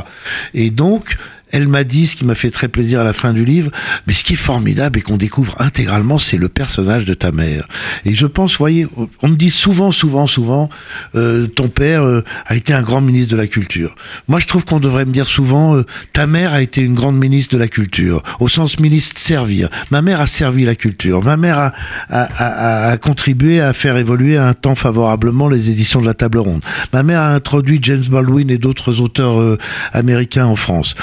Et 0.54 0.70
donc, 0.70 1.18
elle 1.56 1.70
m'a 1.70 1.86
dit, 1.86 2.06
ce 2.06 2.18
qui 2.18 2.26
m'a 2.26 2.36
fait 2.36 2.52
très 2.52 2.68
plaisir 2.68 3.00
à 3.00 3.06
la 3.06 3.14
fin 3.14 3.32
du 3.32 3.46
livre, 3.46 3.72
mais 4.08 4.14
ce 4.14 4.26
qui 4.26 4.34
est 4.34 4.36
formidable 4.36 5.00
et 5.00 5.02
qu'on 5.02 5.16
découvre 5.16 5.56
intégralement, 5.62 6.18
c'est 6.18 6.36
le 6.36 6.50
personnage 6.50 7.06
de 7.06 7.14
ta 7.14 7.32
mère. 7.32 7.66
Et 8.04 8.14
je 8.14 8.28
pense, 8.28 8.58
voyez, 8.58 8.88
on 9.22 9.30
me 9.30 9.38
dit 9.38 9.52
souvent, 9.52 9.94
souvent, 9.94 10.28
souvent, 10.28 10.70
euh, 11.16 11.48
ton 11.48 11.70
père 11.70 12.04
euh, 12.04 12.26
a 12.46 12.58
été 12.58 12.74
un 12.74 12.82
grand 12.82 13.00
ministre 13.00 13.32
de 13.32 13.38
la 13.38 13.48
culture. 13.48 13.96
Moi, 14.28 14.42
je 14.42 14.48
trouve 14.48 14.66
qu'on 14.66 14.82
devrait 14.82 15.06
me 15.06 15.14
dire 15.14 15.28
souvent, 15.28 15.78
euh, 15.78 15.86
ta 16.12 16.28
mère 16.28 16.52
a 16.52 16.62
été 16.62 16.82
une 16.82 16.94
grande 16.94 17.18
ministre 17.18 17.54
de 17.54 17.58
la 17.58 17.70
culture, 17.70 18.22
au 18.42 18.50
sens 18.50 18.78
ministre 18.78 19.18
servir. 19.18 19.70
Ma 19.92 20.02
mère 20.02 20.20
a 20.20 20.28
servi 20.28 20.66
la 20.66 20.76
culture. 20.76 21.24
Ma 21.24 21.38
mère 21.38 21.72
a, 22.10 22.98
contribué 22.98 23.62
à 23.62 23.72
faire 23.72 23.96
évoluer 23.96 24.38
un 24.38 24.54
temps 24.54 24.76
favorablement 24.76 25.48
les 25.48 25.70
éditions 25.70 26.02
de 26.02 26.06
la 26.06 26.16
Table 26.16 26.40
Ronde. 26.40 26.66
Ma 26.92 27.04
mère 27.04 27.22
a 27.22 27.34
introduit 27.34 27.80
James 27.82 28.04
Baldwin 28.10 28.50
et 28.50 28.58
d'autres 28.58 29.00
auteurs 29.00 29.58
américains 29.94 30.48
en 30.48 30.58
France. 30.58 30.96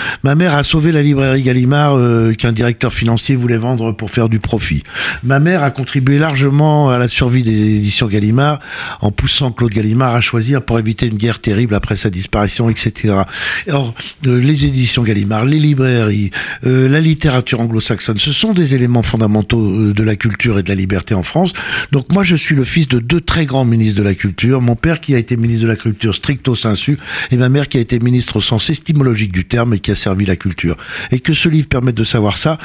A 0.51 0.63
sauvé 0.65 0.93
la 0.93 1.03
librairie 1.03 1.43
Gallimard 1.43 1.97
euh, 1.97 2.33
qu'un 2.35 2.53
directeur 2.53 2.93
financier 2.93 3.37
voulait 3.37 3.57
vendre 3.57 3.93
pour 3.93 4.11
faire 4.11 4.29
du 4.29 4.41
profit. 4.41 4.83
Ma 5.23 5.41
mère 5.41 5.63
a 5.63 5.71
contribué 5.71 6.19
largement 6.19 6.91
à 6.91 6.99
la 6.99 7.09
survie 7.09 7.43
des 7.43 7.77
éditions 7.77 8.07
Gallimard 8.07 8.61
en 9.01 9.11
poussant 9.11 9.53
Claude 9.53 9.73
Gallimard 9.73 10.15
à 10.15 10.21
choisir 10.21 10.63
pour 10.63 10.79
éviter 10.79 11.07
une 11.07 11.17
guerre 11.17 11.41
terrible 11.41 11.75
après 11.75 11.97
sa 11.97 12.11
disparition, 12.11 12.69
etc. 12.69 13.15
Or, 13.71 13.95
euh, 14.27 14.41
les 14.41 14.65
éditions 14.65 15.03
Gallimard, 15.03 15.45
les 15.45 15.59
librairies, 15.59 16.31
euh, 16.67 16.89
la 16.89 17.01
littérature 17.01 17.61
anglo-saxonne, 17.61 18.19
ce 18.19 18.33
sont 18.33 18.53
des 18.55 18.75
éléments 18.75 19.03
fondamentaux 19.03 19.93
de 19.93 20.03
la 20.03 20.17
culture 20.17 20.59
et 20.59 20.63
de 20.63 20.69
la 20.69 20.75
liberté 20.75 21.15
en 21.15 21.23
France. 21.23 21.53
Donc 21.93 22.13
moi, 22.13 22.23
je 22.23 22.37
suis 22.37 22.55
le 22.55 22.65
fils 22.65 22.89
de 22.89 22.99
deux 22.99 23.21
très 23.21 23.45
grands 23.45 23.65
ministres 23.65 23.99
de 23.99 24.03
la 24.03 24.15
culture. 24.15 24.61
Mon 24.61 24.77
père 24.77 25.01
qui 25.01 25.15
a 25.15 25.19
été 25.19 25.37
ministre 25.37 25.63
de 25.63 25.69
la 25.69 25.77
culture 25.77 26.15
stricto 26.15 26.55
sensu 26.55 26.99
et 27.31 27.37
ma 27.37 27.49
mère 27.49 27.69
qui 27.69 27.79
a 27.79 27.81
été 27.81 27.99
ministre 27.99 28.37
au 28.37 28.41
sens 28.41 28.71
estimologique 28.71 29.33
du 29.33 29.45
terme 29.45 29.75
et 29.75 29.79
qui 29.79 29.91
a 29.91 29.95
servi 29.95 30.25
la 30.25 30.32
culture. 30.37 30.77
Et 31.11 31.21
que 31.21 31.35
ce 31.35 31.49
livre 31.49 31.69
permette 31.69 31.95
de 31.95 32.05
savoir 32.05 32.39
ça, 32.39 32.59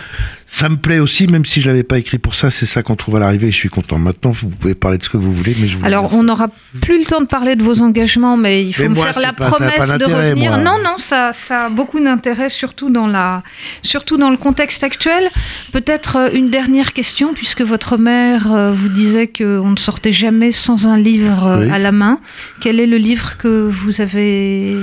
ça 0.45 0.69
me 0.69 0.77
plaît 0.77 0.99
aussi, 0.99 1.27
même 1.27 1.43
si 1.45 1.59
je 1.61 1.67
l'avais 1.67 1.83
pas 1.83 1.97
écrit 1.97 2.17
pour 2.19 2.35
ça, 2.35 2.49
c'est 2.49 2.65
ça 2.65 2.81
qu'on 2.83 2.95
trouve 2.95 3.17
à 3.17 3.19
l'arrivée 3.19 3.51
je 3.51 3.55
suis 3.57 3.69
content. 3.69 3.97
Maintenant, 3.97 4.31
vous 4.31 4.49
pouvez 4.49 4.75
parler 4.75 4.97
de 4.97 5.03
ce 5.03 5.09
que 5.09 5.17
vous 5.17 5.31
voulez, 5.33 5.55
mais 5.59 5.67
je 5.67 5.77
vous 5.77 5.85
Alors, 5.85 6.13
on 6.13 6.23
n'aura 6.23 6.47
plus 6.81 6.99
le 6.99 7.05
temps 7.05 7.19
de 7.21 7.25
parler 7.27 7.55
de 7.55 7.63
vos 7.63 7.81
engagements, 7.81 8.37
mais 8.37 8.63
il 8.65 8.73
faut 8.73 8.83
Mais 8.83 8.89
me 8.89 8.93
moi, 8.95 9.11
faire 9.11 9.21
la 9.21 9.33
pas- 9.33 9.49
promesse 9.49 9.87
de 9.97 10.05
revenir. 10.05 10.51
moi. 10.51 10.59
Non, 10.59 10.77
non, 10.83 10.95
ça, 10.99 11.31
ça 11.33 11.65
a 11.65 11.69
beaucoup 11.69 11.99
d'intérêt, 11.99 12.49
surtout 12.49 12.89
dans 12.89 13.07
la, 13.07 13.43
surtout 13.81 14.17
dans 14.17 14.29
le 14.29 14.37
contexte 14.37 14.83
actuel. 14.83 15.29
Peut-être 15.73 16.15
euh, 16.17 16.29
une 16.33 16.49
dernière 16.49 16.93
question, 16.93 17.33
puisque 17.33 17.61
votre 17.61 17.97
mère 17.97 18.51
euh, 18.51 18.71
vous 18.71 18.89
disait 18.89 19.27
qu'on 19.27 19.71
ne 19.71 19.77
sortait 19.77 20.13
jamais 20.13 20.51
sans 20.51 20.87
un 20.87 20.97
livre 20.97 21.45
euh, 21.45 21.65
Oui. 21.65 21.71
à 21.71 21.79
la 21.79 21.91
main. 21.91 22.19
Quel 22.61 22.79
est 22.79 22.87
le 22.87 22.97
livre 22.97 23.37
que 23.37 23.67
vous 23.69 24.01
avez, 24.01 24.75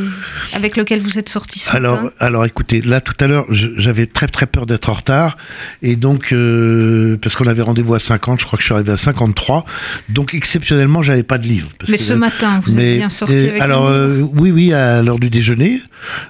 avec 0.52 0.76
lequel 0.76 1.00
vous 1.00 1.18
êtes 1.18 1.28
sorti 1.28 1.58
ce 1.58 1.74
Alors, 1.74 2.02
matin? 2.02 2.14
alors 2.20 2.44
écoutez, 2.44 2.63
là 2.72 3.00
tout 3.00 3.14
à 3.20 3.26
l'heure, 3.26 3.46
j'avais 3.50 4.06
très 4.06 4.26
très 4.26 4.46
peur 4.46 4.66
d'être 4.66 4.88
en 4.90 4.94
retard, 4.94 5.36
et 5.82 5.96
donc 5.96 6.32
euh, 6.32 7.16
parce 7.20 7.36
qu'on 7.36 7.46
avait 7.46 7.62
rendez-vous 7.62 7.94
à 7.94 8.00
50, 8.00 8.40
je 8.40 8.46
crois 8.46 8.56
que 8.56 8.62
je 8.62 8.66
suis 8.66 8.74
arrivé 8.74 8.92
à 8.92 8.96
53, 8.96 9.64
donc 10.08 10.34
exceptionnellement, 10.34 11.02
j'avais 11.02 11.22
pas 11.22 11.38
de 11.38 11.46
livre. 11.46 11.68
parce 11.78 11.90
Mais 11.90 11.96
que 11.98 12.02
ce 12.02 12.14
matin, 12.14 12.60
vous 12.64 12.74
mais- 12.74 12.92
êtes 12.92 12.98
bien 12.98 13.10
sorti 13.10 13.34
et 13.34 13.48
avec 13.50 13.60
alors 13.62 13.86
euh, 13.86 14.20
oui 14.34 14.50
oui 14.50 14.72
à 14.72 15.02
l'heure 15.02 15.18
du 15.18 15.30
déjeuner. 15.30 15.80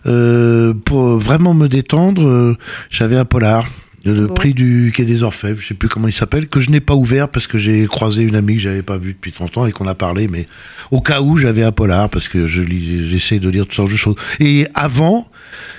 Euh, 0.06 0.72
pour 0.84 1.18
vraiment 1.18 1.54
me 1.54 1.68
détendre 1.68 2.56
j'avais 2.90 3.16
un 3.16 3.24
polar 3.24 3.66
le 4.12 4.26
prix 4.26 4.54
du 4.54 4.92
quai 4.94 5.04
des 5.04 5.22
Orfèvres, 5.22 5.60
je 5.60 5.68
sais 5.68 5.74
plus 5.74 5.88
comment 5.88 6.08
il 6.08 6.12
s'appelle, 6.12 6.48
que 6.48 6.60
je 6.60 6.70
n'ai 6.70 6.80
pas 6.80 6.94
ouvert 6.94 7.28
parce 7.28 7.46
que 7.46 7.58
j'ai 7.58 7.86
croisé 7.86 8.22
une 8.22 8.36
amie 8.36 8.56
que 8.56 8.60
j'avais 8.60 8.82
pas 8.82 8.98
vue 8.98 9.14
depuis 9.14 9.32
30 9.32 9.58
ans 9.58 9.66
et 9.66 9.72
qu'on 9.72 9.86
a 9.86 9.94
parlé, 9.94 10.28
mais 10.28 10.46
au 10.90 11.00
cas 11.00 11.20
où 11.20 11.36
j'avais 11.36 11.62
un 11.62 11.72
polar 11.72 12.10
parce 12.10 12.28
que 12.28 12.46
je 12.46 12.60
lis, 12.60 13.10
j'essaie 13.10 13.38
de 13.38 13.48
lire 13.48 13.64
toutes 13.64 13.74
sortes 13.74 13.90
de 13.90 13.96
choses. 13.96 14.16
Et 14.40 14.66
avant, 14.74 15.28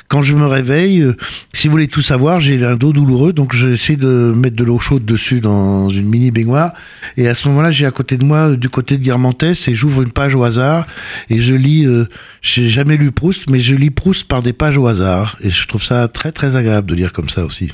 quand 0.07 0.21
je 0.21 0.35
me 0.35 0.45
réveille, 0.45 1.01
euh, 1.01 1.15
si 1.53 1.67
vous 1.67 1.71
voulez 1.71 1.87
tout 1.87 2.01
savoir, 2.01 2.39
j'ai 2.39 2.63
un 2.63 2.75
dos 2.75 2.93
douloureux, 2.93 3.33
donc 3.33 3.55
j'essaie 3.55 3.95
de 3.95 4.33
mettre 4.35 4.55
de 4.55 4.63
l'eau 4.63 4.79
chaude 4.79 5.05
dessus 5.05 5.41
dans 5.41 5.89
une 5.89 6.07
mini 6.07 6.31
baignoire. 6.31 6.73
Et 7.17 7.27
à 7.27 7.35
ce 7.35 7.47
moment-là, 7.49 7.71
j'ai 7.71 7.85
à 7.85 7.91
côté 7.91 8.17
de 8.17 8.23
moi, 8.23 8.55
du 8.55 8.69
côté 8.69 8.97
de 8.97 9.03
Guermantes, 9.03 9.43
et 9.43 9.75
j'ouvre 9.75 10.03
une 10.03 10.11
page 10.11 10.35
au 10.35 10.43
hasard, 10.43 10.85
et 11.29 11.41
je 11.41 11.55
lis, 11.55 11.85
euh, 11.85 12.07
j'ai 12.41 12.69
jamais 12.69 12.97
lu 12.97 13.11
Proust, 13.11 13.49
mais 13.49 13.59
je 13.59 13.75
lis 13.75 13.89
Proust 13.91 14.27
par 14.27 14.41
des 14.41 14.53
pages 14.53 14.77
au 14.77 14.87
hasard. 14.87 15.37
Et 15.41 15.49
je 15.49 15.67
trouve 15.67 15.83
ça 15.83 16.07
très 16.07 16.31
très 16.31 16.55
agréable 16.55 16.89
de 16.89 16.95
lire 16.95 17.13
comme 17.13 17.29
ça 17.29 17.43
aussi. 17.43 17.73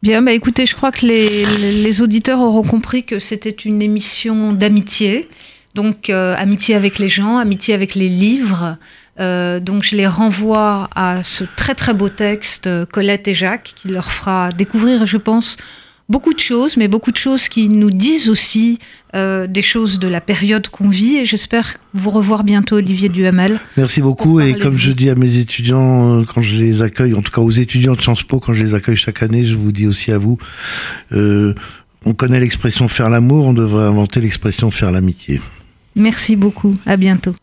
Bien, 0.00 0.22
bah 0.22 0.32
écoutez, 0.32 0.64
je 0.64 0.76
crois 0.76 0.92
que 0.92 1.04
les, 1.06 1.44
les 1.44 2.02
auditeurs 2.02 2.40
auront 2.40 2.62
compris 2.62 3.04
que 3.04 3.18
c'était 3.18 3.50
une 3.50 3.82
émission 3.82 4.52
d'amitié. 4.52 5.28
Donc, 5.74 6.08
euh, 6.08 6.34
amitié 6.38 6.74
avec 6.74 6.98
les 6.98 7.08
gens, 7.08 7.38
amitié 7.38 7.74
avec 7.74 7.94
les 7.94 8.08
livres. 8.08 8.76
Euh, 9.20 9.58
donc, 9.58 9.82
je 9.82 9.96
les 9.96 10.06
renvoie 10.06 10.88
à 10.94 11.24
ce 11.24 11.44
très 11.56 11.74
très 11.74 11.94
beau 11.94 12.08
texte, 12.08 12.68
euh, 12.68 12.86
Colette 12.86 13.26
et 13.28 13.34
Jacques, 13.34 13.72
qui 13.74 13.88
leur 13.88 14.12
fera 14.12 14.50
découvrir, 14.50 15.04
je 15.06 15.16
pense, 15.16 15.56
beaucoup 16.08 16.32
de 16.32 16.38
choses, 16.38 16.76
mais 16.76 16.88
beaucoup 16.88 17.12
de 17.12 17.16
choses 17.16 17.48
qui 17.48 17.68
nous 17.68 17.90
disent 17.90 18.28
aussi 18.28 18.78
euh, 19.14 19.46
des 19.46 19.62
choses 19.62 19.98
de 19.98 20.08
la 20.08 20.20
période 20.20 20.68
qu'on 20.68 20.88
vit. 20.88 21.16
Et 21.16 21.24
j'espère 21.24 21.76
vous 21.94 22.10
revoir 22.10 22.44
bientôt, 22.44 22.76
Olivier 22.76 23.08
Duhamel. 23.08 23.60
Merci 23.76 24.00
beaucoup. 24.00 24.40
Et 24.40 24.54
comme 24.54 24.76
je 24.76 24.92
dis 24.92 25.10
à 25.10 25.14
mes 25.14 25.36
étudiants, 25.36 26.20
euh, 26.20 26.24
quand 26.24 26.42
je 26.42 26.54
les 26.54 26.82
accueille, 26.82 27.14
en 27.14 27.22
tout 27.22 27.32
cas 27.32 27.40
aux 27.40 27.50
étudiants 27.50 27.94
de 27.94 28.00
Sciences 28.00 28.22
Po, 28.22 28.40
quand 28.40 28.54
je 28.54 28.62
les 28.62 28.74
accueille 28.74 28.96
chaque 28.96 29.22
année, 29.22 29.44
je 29.44 29.54
vous 29.54 29.72
dis 29.72 29.86
aussi 29.86 30.12
à 30.12 30.18
vous, 30.18 30.38
euh, 31.12 31.54
on 32.04 32.14
connaît 32.14 32.40
l'expression 32.40 32.88
faire 32.88 33.10
l'amour, 33.10 33.46
on 33.46 33.54
devrait 33.54 33.84
inventer 33.84 34.20
l'expression 34.20 34.70
faire 34.70 34.90
l'amitié. 34.90 35.40
Merci 35.94 36.36
beaucoup. 36.36 36.74
À 36.86 36.96
bientôt. 36.96 37.34